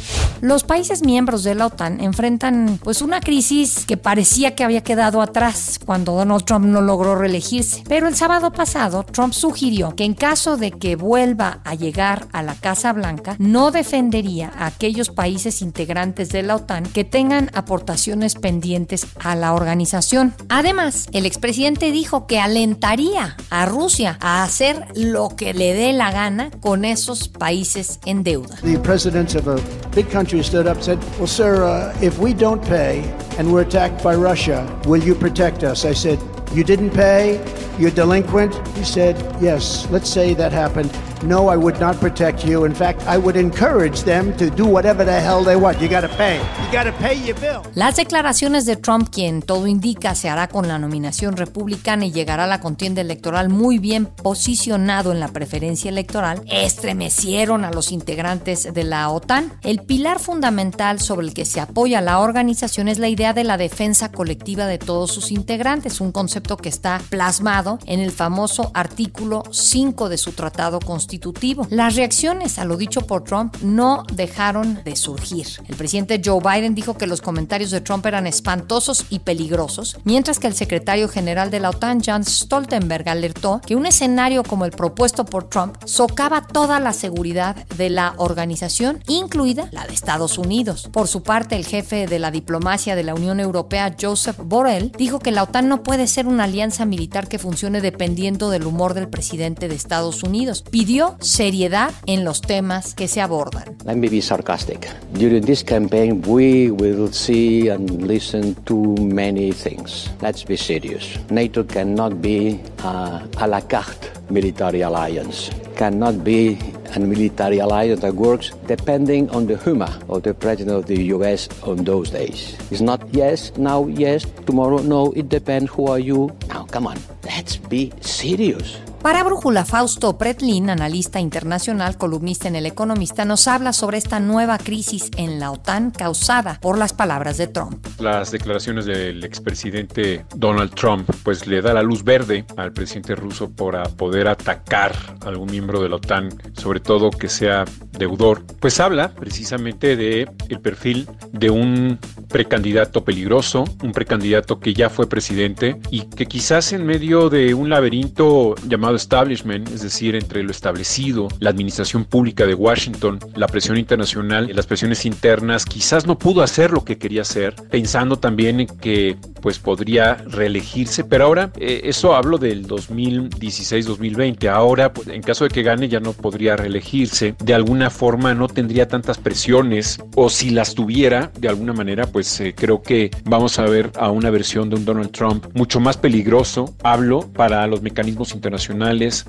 Los 0.42 0.64
países 0.64 1.04
miembros 1.04 1.44
de 1.44 1.54
la 1.54 1.68
OTAN 1.68 2.02
enfrentan 2.02 2.80
pues 2.84 3.04
una 3.04 3.20
crisis 3.20 3.86
que 3.86 3.96
parecía 3.96 4.56
que 4.56 4.64
había 4.64 4.82
quedado 4.82 5.22
atrás 5.22 5.80
cuando 5.86 6.14
Donald 6.14 6.46
Trump 6.46 6.66
no 6.66 6.82
logró 6.82 7.14
reelegirse. 7.16 7.84
Pero 7.88 8.08
el 8.08 8.16
sábado 8.16 8.52
pasado 8.52 9.04
Trump 9.04 9.34
sugirió 9.34 9.96
que 9.96 10.04
en 10.04 10.16
caso 10.16 10.58
de 10.58 10.72
que 10.72 10.96
vuelva 10.96 11.62
a 11.64 11.76
llegar 11.76 12.26
a 12.32 12.42
la 12.42 12.56
Casa 12.56 12.92
Blanca, 12.92 13.36
no 13.38 13.70
defendería 13.70 14.52
a 14.58 14.66
aquellos 14.66 15.12
países 15.12 15.62
integrantes 15.62 16.30
de 16.30 16.42
la 16.42 16.56
OTAN 16.56 16.86
que 16.86 17.04
tengan 17.04 17.52
aportaciones 17.54 18.34
pendientes 18.34 19.06
a 19.20 19.36
la 19.36 19.54
organización. 19.54 20.34
Además, 20.50 21.08
el 21.12 21.28
expresidente 21.28 21.92
dijo 21.92 22.26
que 22.26 22.40
alentaría 22.40 23.38
a 23.52 23.68
Rusia 23.68 24.18
a 24.22 24.44
hacer 24.44 24.88
lo 24.96 25.30
que 25.36 25.54
le 25.54 25.76
dé 25.76 25.94
la 25.94 26.12
gana 26.12 26.50
con 26.62 26.84
esos 26.84 27.28
países 27.28 28.00
en 28.08 28.21
deuda. 28.24 28.62
The 28.62 28.80
president 28.80 29.36
of 29.36 29.48
a 29.48 29.62
big 29.90 30.10
country 30.10 30.42
stood 30.44 30.68
up 30.68 30.78
and 30.78 30.86
said, 30.86 31.00
Well, 31.18 31.28
sir, 31.28 31.64
uh, 31.64 31.98
if 32.02 32.20
we 32.20 32.34
don't 32.34 32.64
pay 32.64 33.02
and 33.38 33.52
we're 33.52 33.62
attacked 33.62 34.04
by 34.04 34.16
Russia, 34.16 34.66
will 34.86 35.02
you 35.04 35.16
protect 35.16 35.64
us? 35.64 35.86
I 35.86 35.94
said, 35.94 36.20
You 36.54 36.66
didn't 36.66 36.92
pay? 36.92 37.40
You're 37.80 37.92
delinquent? 37.92 38.54
He 38.76 38.84
said, 38.84 39.16
Yes, 39.40 39.90
let's 39.90 40.10
say 40.10 40.34
that 40.34 40.52
happened. 40.52 40.92
No, 41.24 41.50
I 41.50 41.56
would 41.56 41.80
not 41.80 42.00
protect 42.00 42.44
you. 42.44 42.66
In 42.66 42.74
fact, 42.74 43.04
I 43.08 43.16
would 43.16 43.38
encourage 43.38 44.04
them 44.04 44.36
to 44.38 44.50
do 44.50 44.66
whatever 44.66 45.06
the 45.06 45.22
hell 45.22 45.44
they 45.44 45.56
want. 45.56 45.80
You 45.80 45.88
got 45.88 46.02
to 46.02 46.10
pay. 46.18 46.38
You 46.38 46.72
got 46.72 46.86
to 46.86 46.94
pay 46.94 47.16
your 47.16 47.40
bill. 47.40 47.62
Las 47.76 47.96
declaraciones 47.96 48.66
de 48.66 48.76
Trump, 48.76 49.10
quien 49.12 49.44
todo 49.44 49.68
indica 49.68 50.16
se 50.16 50.30
hará 50.30 50.48
con 50.48 50.68
la 50.68 50.80
nominación 50.80 51.38
republicana 51.38 52.06
y 52.06 52.12
llegará 52.12 52.46
a 52.46 52.48
la 52.48 52.60
contienda 52.60 53.02
electoral 53.02 53.50
muy 53.50 53.78
bien 53.78 54.08
posicionado 54.08 55.12
en 55.12 55.20
la 55.20 55.28
preferencia 55.28 55.90
electoral, 55.90 56.42
estremecieron 56.52 57.66
a 57.66 57.72
los 57.72 57.92
integrantes 57.92 58.74
de 58.74 58.84
la 58.84 59.08
OTAN. 59.10 59.54
El 59.62 59.84
pilar 59.84 60.20
fundamental 60.20 61.00
sobre 61.00 61.28
el 61.28 61.36
que 61.36 61.46
se 61.46 61.60
apoya 61.60 62.02
la 62.02 62.18
organización 62.18 62.88
es 62.88 62.98
la 62.98 63.10
idea 63.10 63.34
de 63.34 63.44
la 63.44 63.58
defensa 63.58 64.12
colectiva 64.12 64.66
de 64.66 64.80
todos 64.80 65.12
sus 65.12 65.32
integrantes, 65.32 66.02
un 66.02 66.12
concepto 66.12 66.41
que 66.42 66.70
está 66.70 67.02
plasmado 67.10 67.80
en 67.86 68.00
el 68.00 68.12
famoso 68.12 68.72
artículo 68.74 69.44
5 69.52 70.10
de 70.10 70.18
su 70.18 70.34
tratado 70.34 70.80
constitucional 70.80 71.22
las 71.70 71.96
reacciones 71.96 72.60
a 72.60 72.66
lo 72.66 72.78
dicho 72.78 73.02
por 73.02 73.24
Trump 73.24 73.56
no 73.62 74.04
dejaron 74.14 74.82
de 74.84 74.96
surgir. 74.96 75.48
El 75.68 75.76
presidente 75.76 76.22
Joe 76.24 76.40
Biden 76.40 76.76
dijo 76.76 76.98
que 76.98 77.08
los 77.08 77.22
comentarios 77.22 77.72
de 77.72 77.82
Trump 77.82 78.06
eran 78.06 78.28
espantosos 78.28 79.06
y 79.10 79.20
peligrosos, 79.20 79.98
mientras 80.04 80.40
que 80.40 80.48
el 80.48 80.54
secretario 80.54 81.08
general 81.08 81.52
de 81.52 81.60
la 81.60 81.70
OTAN, 81.70 82.02
John 82.06 82.24
Stoltenberg, 82.24 83.10
alertó 83.10 83.62
que 83.66 83.76
un 83.76 83.86
escenario 83.86 84.44
como 84.44 84.66
el 84.66 84.72
propuesto 84.72 85.26
por 85.26 85.50
Trump 85.50 85.78
socava 85.86 86.42
toda 86.48 86.80
la 86.80 86.94
seguridad 86.94 87.56
de 87.78 87.90
la 87.90 88.14
organización, 88.18 89.04
incluida 89.08 89.70
la 89.72 89.86
de 89.86 89.94
Estados 89.94 90.38
Unidos. 90.38 90.90
Por 90.92 91.08
su 91.08 91.24
parte, 91.24 91.56
el 91.56 91.66
jefe 91.66 92.08
de 92.08 92.20
la 92.20 92.32
diplomacia 92.32 92.96
de 92.96 93.04
la 93.04 93.16
Unión 93.16 93.40
Europea, 93.40 93.96
Joseph 94.00 94.38
Borrell, 94.44 94.92
dijo 94.98 95.20
que 95.20 95.32
la 95.32 95.44
OTAN 95.44 95.68
no 95.68 95.84
puede 95.84 96.08
ser 96.08 96.26
una 96.32 96.46
alianza 96.46 96.86
militar 96.86 97.28
que 97.28 97.38
funcione 97.38 97.82
dependiendo 97.82 98.50
del 98.50 98.66
humor 98.66 98.94
del 98.94 99.08
presidente 99.08 99.68
de 99.68 99.76
Estados 99.76 100.24
Unidos. 100.24 100.64
Pidió 100.70 101.16
seriedad 101.20 101.92
en 102.06 102.24
los 102.24 102.42
temas 102.42 102.96
que 102.96 103.08
se 103.08 103.22
abordan. 103.22 103.76
Let 103.86 103.96
me 103.96 104.10
be 104.10 104.22
sarcastic. 104.22 104.88
During 105.14 105.46
this 105.46 105.64
campaign, 105.64 106.24
we 106.26 106.72
will 106.72 107.12
see 107.14 107.70
and 107.70 108.02
listen 108.08 108.56
to 108.66 108.96
many 109.00 109.52
things. 109.52 110.10
Let's 110.22 110.46
be 110.46 110.58
serious. 110.58 111.20
NATO 111.30 111.66
cannot 111.66 112.22
be 112.22 112.60
a, 112.84 113.22
a 113.38 113.48
la 113.48 113.62
carte 113.62 114.12
military 114.30 114.82
alliance. 114.82 115.52
Cannot 115.76 116.24
be 116.24 116.58
a 116.96 117.00
military 117.00 117.60
alliance 117.60 118.02
that 118.02 118.16
works 118.16 118.52
depending 118.68 119.30
on 119.30 119.48
the 119.48 119.58
humor 119.58 119.92
of 120.10 120.24
the 120.24 120.34
president 120.34 120.78
of 120.78 120.86
the 120.86 121.04
US 121.16 121.48
on 121.64 121.84
those 121.84 122.10
days. 122.10 122.58
It's 122.72 122.82
not 122.82 123.02
yes, 123.12 123.52
now 123.58 123.88
yes, 123.88 124.26
tomorrow 124.46 124.78
no, 124.78 125.12
it 125.12 125.30
depends 125.30 125.72
who 125.72 125.88
are 125.88 126.00
you. 126.00 126.32
Now, 126.48 126.66
come 126.66 126.88
on, 126.88 126.98
let's 127.24 127.58
be 127.58 127.92
serious. 128.02 128.78
Para 129.02 129.24
Brújula, 129.24 129.66
Fausto 129.66 130.16
Pretlin, 130.20 130.70
analista 130.70 131.20
internacional, 131.20 131.98
columnista 131.98 132.48
en 132.48 132.56
El 132.56 132.68
Economista, 132.68 133.26
nos 133.26 133.48
habla 133.48 133.74
sobre 133.74 133.98
esta 133.98 134.20
nueva 134.20 134.60
crisis 134.60 135.10
en 135.18 135.40
la 135.40 135.50
OTAN 135.50 135.90
causada 135.90 136.60
por 136.62 136.78
las 136.78 136.94
palabras 136.94 137.38
de 137.38 137.48
Trump. 137.48 137.84
Las 138.00 138.30
declaraciones 138.30 138.86
del 138.86 139.24
expresidente 139.24 140.24
Donald 140.36 140.76
Trump 140.76 141.10
pues 141.24 141.48
le 141.48 141.64
da 141.64 141.74
la 141.74 141.82
luz 141.82 142.04
verde 142.04 142.46
al 142.58 142.74
presidente 142.74 143.16
ruso 143.16 143.50
para 143.50 143.82
poder 143.86 144.28
atacar 144.28 144.94
a 145.26 145.30
algún 145.30 145.50
miembro 145.50 145.82
de 145.82 145.90
la 145.90 145.96
OTAN, 145.96 146.30
sobre 146.54 146.80
todo 146.80 147.10
que 147.10 147.28
sea 147.28 147.66
deudor. 147.98 148.44
Pues 148.60 148.80
habla 148.80 149.16
precisamente 149.16 149.96
de 149.96 150.30
el 150.50 150.60
perfil 150.60 151.10
de 151.32 151.50
un 151.50 151.98
precandidato 152.30 153.04
peligroso, 153.04 153.64
un 153.84 153.94
precandidato 153.94 154.60
que 154.60 154.76
ya 154.76 154.92
fue 154.92 155.10
presidente 155.10 155.78
y 155.90 156.02
que 156.02 156.28
quizás 156.28 156.72
en 156.72 156.86
medio 156.86 157.30
de 157.30 157.56
un 157.56 157.70
laberinto 157.70 158.56
llamado 158.68 158.91
establishment, 158.98 159.70
es 159.70 159.82
decir, 159.82 160.16
entre 160.16 160.44
lo 160.44 160.52
establecido, 160.52 161.28
la 161.40 161.50
administración 161.50 162.06
pública 162.06 162.46
de 162.46 162.54
Washington, 162.54 163.20
la 163.36 163.48
presión 163.48 163.78
internacional 163.78 164.52
las 164.54 164.68
presiones 164.68 165.06
internas, 165.06 165.66
quizás 165.66 166.06
no 166.06 166.18
pudo 166.18 166.42
hacer 166.42 166.72
lo 166.72 166.84
que 166.84 166.98
quería 166.98 167.22
hacer, 167.22 167.56
pensando 167.70 168.18
también 168.18 168.62
en 168.62 168.68
que 168.68 169.18
pues 169.42 169.60
podría 169.60 170.16
reelegirse, 170.16 171.04
pero 171.04 171.26
ahora 171.26 171.52
eh, 171.60 171.82
eso 171.86 172.16
hablo 172.16 172.38
del 172.38 172.68
2016-2020, 172.68 174.48
ahora 174.48 174.94
pues, 174.94 175.08
en 175.08 175.22
caso 175.22 175.46
de 175.46 175.50
que 175.50 175.64
gane 175.64 175.88
ya 175.88 176.00
no 176.00 176.14
podría 176.14 176.56
reelegirse, 176.56 177.36
de 177.44 177.54
alguna 177.54 177.90
forma 177.90 178.34
no 178.34 178.48
tendría 178.48 178.88
tantas 178.88 179.18
presiones 179.18 180.00
o 180.16 180.30
si 180.30 180.50
las 180.52 180.76
tuviera 180.76 181.32
de 181.40 181.50
alguna 181.50 181.74
manera 181.74 182.08
pues 182.08 182.40
eh, 182.40 182.54
creo 182.56 182.82
que 182.82 183.12
vamos 183.26 183.60
a 183.60 183.64
ver 183.64 183.92
a 183.98 184.12
una 184.12 184.30
versión 184.30 184.70
de 184.70 184.76
un 184.76 184.86
Donald 184.86 185.12
Trump 185.12 185.46
mucho 185.54 185.80
más 185.80 185.98
peligroso, 185.98 186.74
hablo 186.84 187.22
para 187.34 187.66
los 187.68 187.82
mecanismos 187.82 188.34
internacionales, 188.34 188.81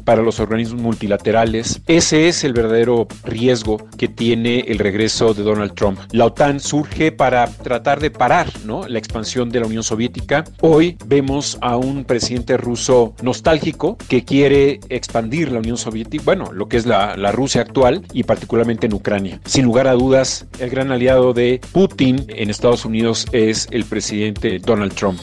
para 0.05 0.23
los 0.23 0.41
organismos 0.41 0.81
multilaterales, 0.81 1.83
ese 1.87 2.29
es 2.29 2.45
el 2.45 2.53
verdadero 2.53 3.07
riesgo 3.25 3.79
que 3.99 4.09
tiene 4.09 4.61
el 4.61 4.79
regreso 4.79 5.35
de 5.35 5.43
Donald 5.43 5.75
Trump. 5.75 5.99
La 6.13 6.27
OTAN 6.27 6.61
surge 6.61 7.13
para 7.13 7.47
tratar 7.47 8.01
de 8.01 8.11
parar 8.11 8.49
¿no? 8.65 8.87
la 8.89 8.99
expansión 8.99 9.51
de 9.51 9.61
la 9.61 9.67
Unión 9.67 9.83
Soviética 9.83 10.45
Hoy 10.61 10.97
vemos 11.07 11.59
a 11.61 11.77
un 11.77 12.05
presidente 12.05 12.57
ruso 12.57 13.15
nostálgico 13.23 13.97
que 14.09 14.25
quiere 14.25 14.81
expandir 14.89 15.53
la 15.53 15.59
Unión 15.59 15.77
Soviética, 15.77 16.23
bueno, 16.25 16.53
lo 16.53 16.69
que 16.69 16.77
es 16.77 16.87
la, 16.87 17.17
la 17.17 17.33
Rusia 17.33 17.61
actual 17.61 18.05
y 18.13 18.23
particularmente 18.25 18.87
en 18.87 18.95
Ucrania. 18.95 19.41
Sin 19.45 19.65
lugar 19.65 19.87
a 19.89 19.93
dudas, 19.93 20.47
el 20.59 20.71
gran 20.71 20.93
aliado 20.93 21.33
de 21.33 21.61
Putin 21.73 22.25
en 22.29 22.51
Estados 22.51 22.85
Unidos 22.85 23.27
es 23.33 23.69
el 23.71 23.85
presidente 23.85 24.59
Donald 24.59 24.95
Trump. 24.95 25.21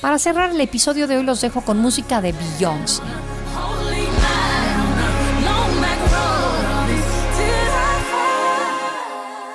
Para 0.00 0.18
cerrar 0.18 0.50
el 0.50 0.60
episodio 0.60 1.06
de 1.06 1.16
hoy 1.16 1.24
los 1.24 1.40
dejo 1.40 1.62
con 1.62 1.78
música 1.78 2.20
de 2.20 2.32
Beyoncé. 2.32 3.02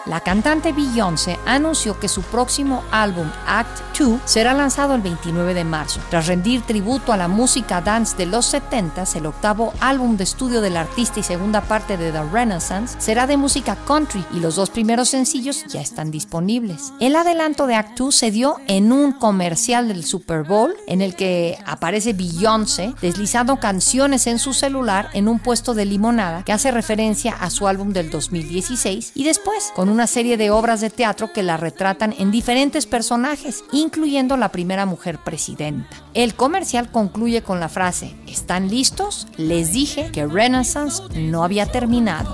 La 0.10 0.22
cantante 0.22 0.72
Beyoncé 0.72 1.38
anunció 1.46 2.00
que 2.00 2.08
su 2.08 2.24
próximo 2.24 2.84
álbum 2.90 3.30
Act 3.46 4.00
2 4.00 4.22
será 4.26 4.56
lanzado 4.56 4.96
el 4.96 5.02
29 5.02 5.54
de 5.54 5.64
marzo. 5.64 6.00
Tras 6.10 6.26
rendir 6.26 6.64
tributo 6.64 7.14
a 7.14 7.18
la 7.18 7.28
música 7.28 7.80
dance 7.80 8.18
de 8.18 8.26
los 8.26 8.48
70, 8.48 9.04
el 9.14 9.28
octavo 9.28 9.72
álbum 9.80 10.18
de 10.18 10.24
estudio 10.24 10.62
del 10.62 10.78
artista 10.78 11.20
y 11.20 11.24
segunda 11.24 11.62
parte 11.62 11.96
de 11.96 12.12
The 12.12 12.24
Renaissance 12.24 13.00
será 13.00 13.28
de 13.28 13.38
música 13.38 13.78
country 13.86 14.26
y 14.34 14.40
los 14.40 14.56
dos 14.56 14.72
primeros 14.72 15.10
sencillos 15.10 15.64
ya 15.68 15.80
están 15.80 16.10
disponibles. 16.10 16.92
El 17.00 17.16
adelanto 17.16 17.68
de 17.68 17.76
Act 17.76 18.00
2 18.00 18.16
se 18.16 18.32
dio 18.32 18.56
en 18.68 18.92
un 18.92 19.12
comercial 19.12 19.90
del 19.90 20.04
Super 20.04 20.42
Bowl 20.44 20.76
en 20.88 21.02
el 21.02 21.16
que 21.16 21.60
aparece 21.68 22.14
Beyoncé 22.14 22.96
deslizando 23.00 23.60
canciones 23.60 24.26
en 24.26 24.40
su 24.40 24.54
celular 24.54 25.10
en 25.14 25.28
un 25.28 25.38
puesto 25.38 25.76
de 25.76 25.86
limonada 25.86 26.44
que 26.44 26.52
hace 26.52 26.72
referencia 26.72 27.34
a 27.34 27.52
su 27.52 27.68
álbum 27.68 27.94
del 27.94 28.10
2016 28.10 29.12
y 29.14 29.24
después 29.24 29.72
con 29.76 29.90
un 29.90 29.99
una 30.00 30.08
serie 30.08 30.38
de 30.38 30.50
obras 30.50 30.80
de 30.80 30.90
teatro 30.90 31.34
que 31.34 31.44
la 31.44 31.58
retratan 31.58 32.16
en 32.18 32.32
diferentes 32.32 32.86
personajes, 32.86 33.66
incluyendo 33.74 34.38
la 34.38 34.50
primera 34.50 34.86
mujer 34.86 35.18
presidenta. 35.18 35.90
El 36.14 36.36
comercial 36.36 36.90
concluye 36.90 37.42
con 37.42 37.60
la 37.60 37.68
frase, 37.68 38.16
¿están 38.26 38.70
listos? 38.70 39.28
Les 39.36 39.74
dije 39.74 40.10
que 40.14 40.26
Renaissance 40.26 41.04
no 41.18 41.44
había 41.44 41.66
terminado. 41.66 42.34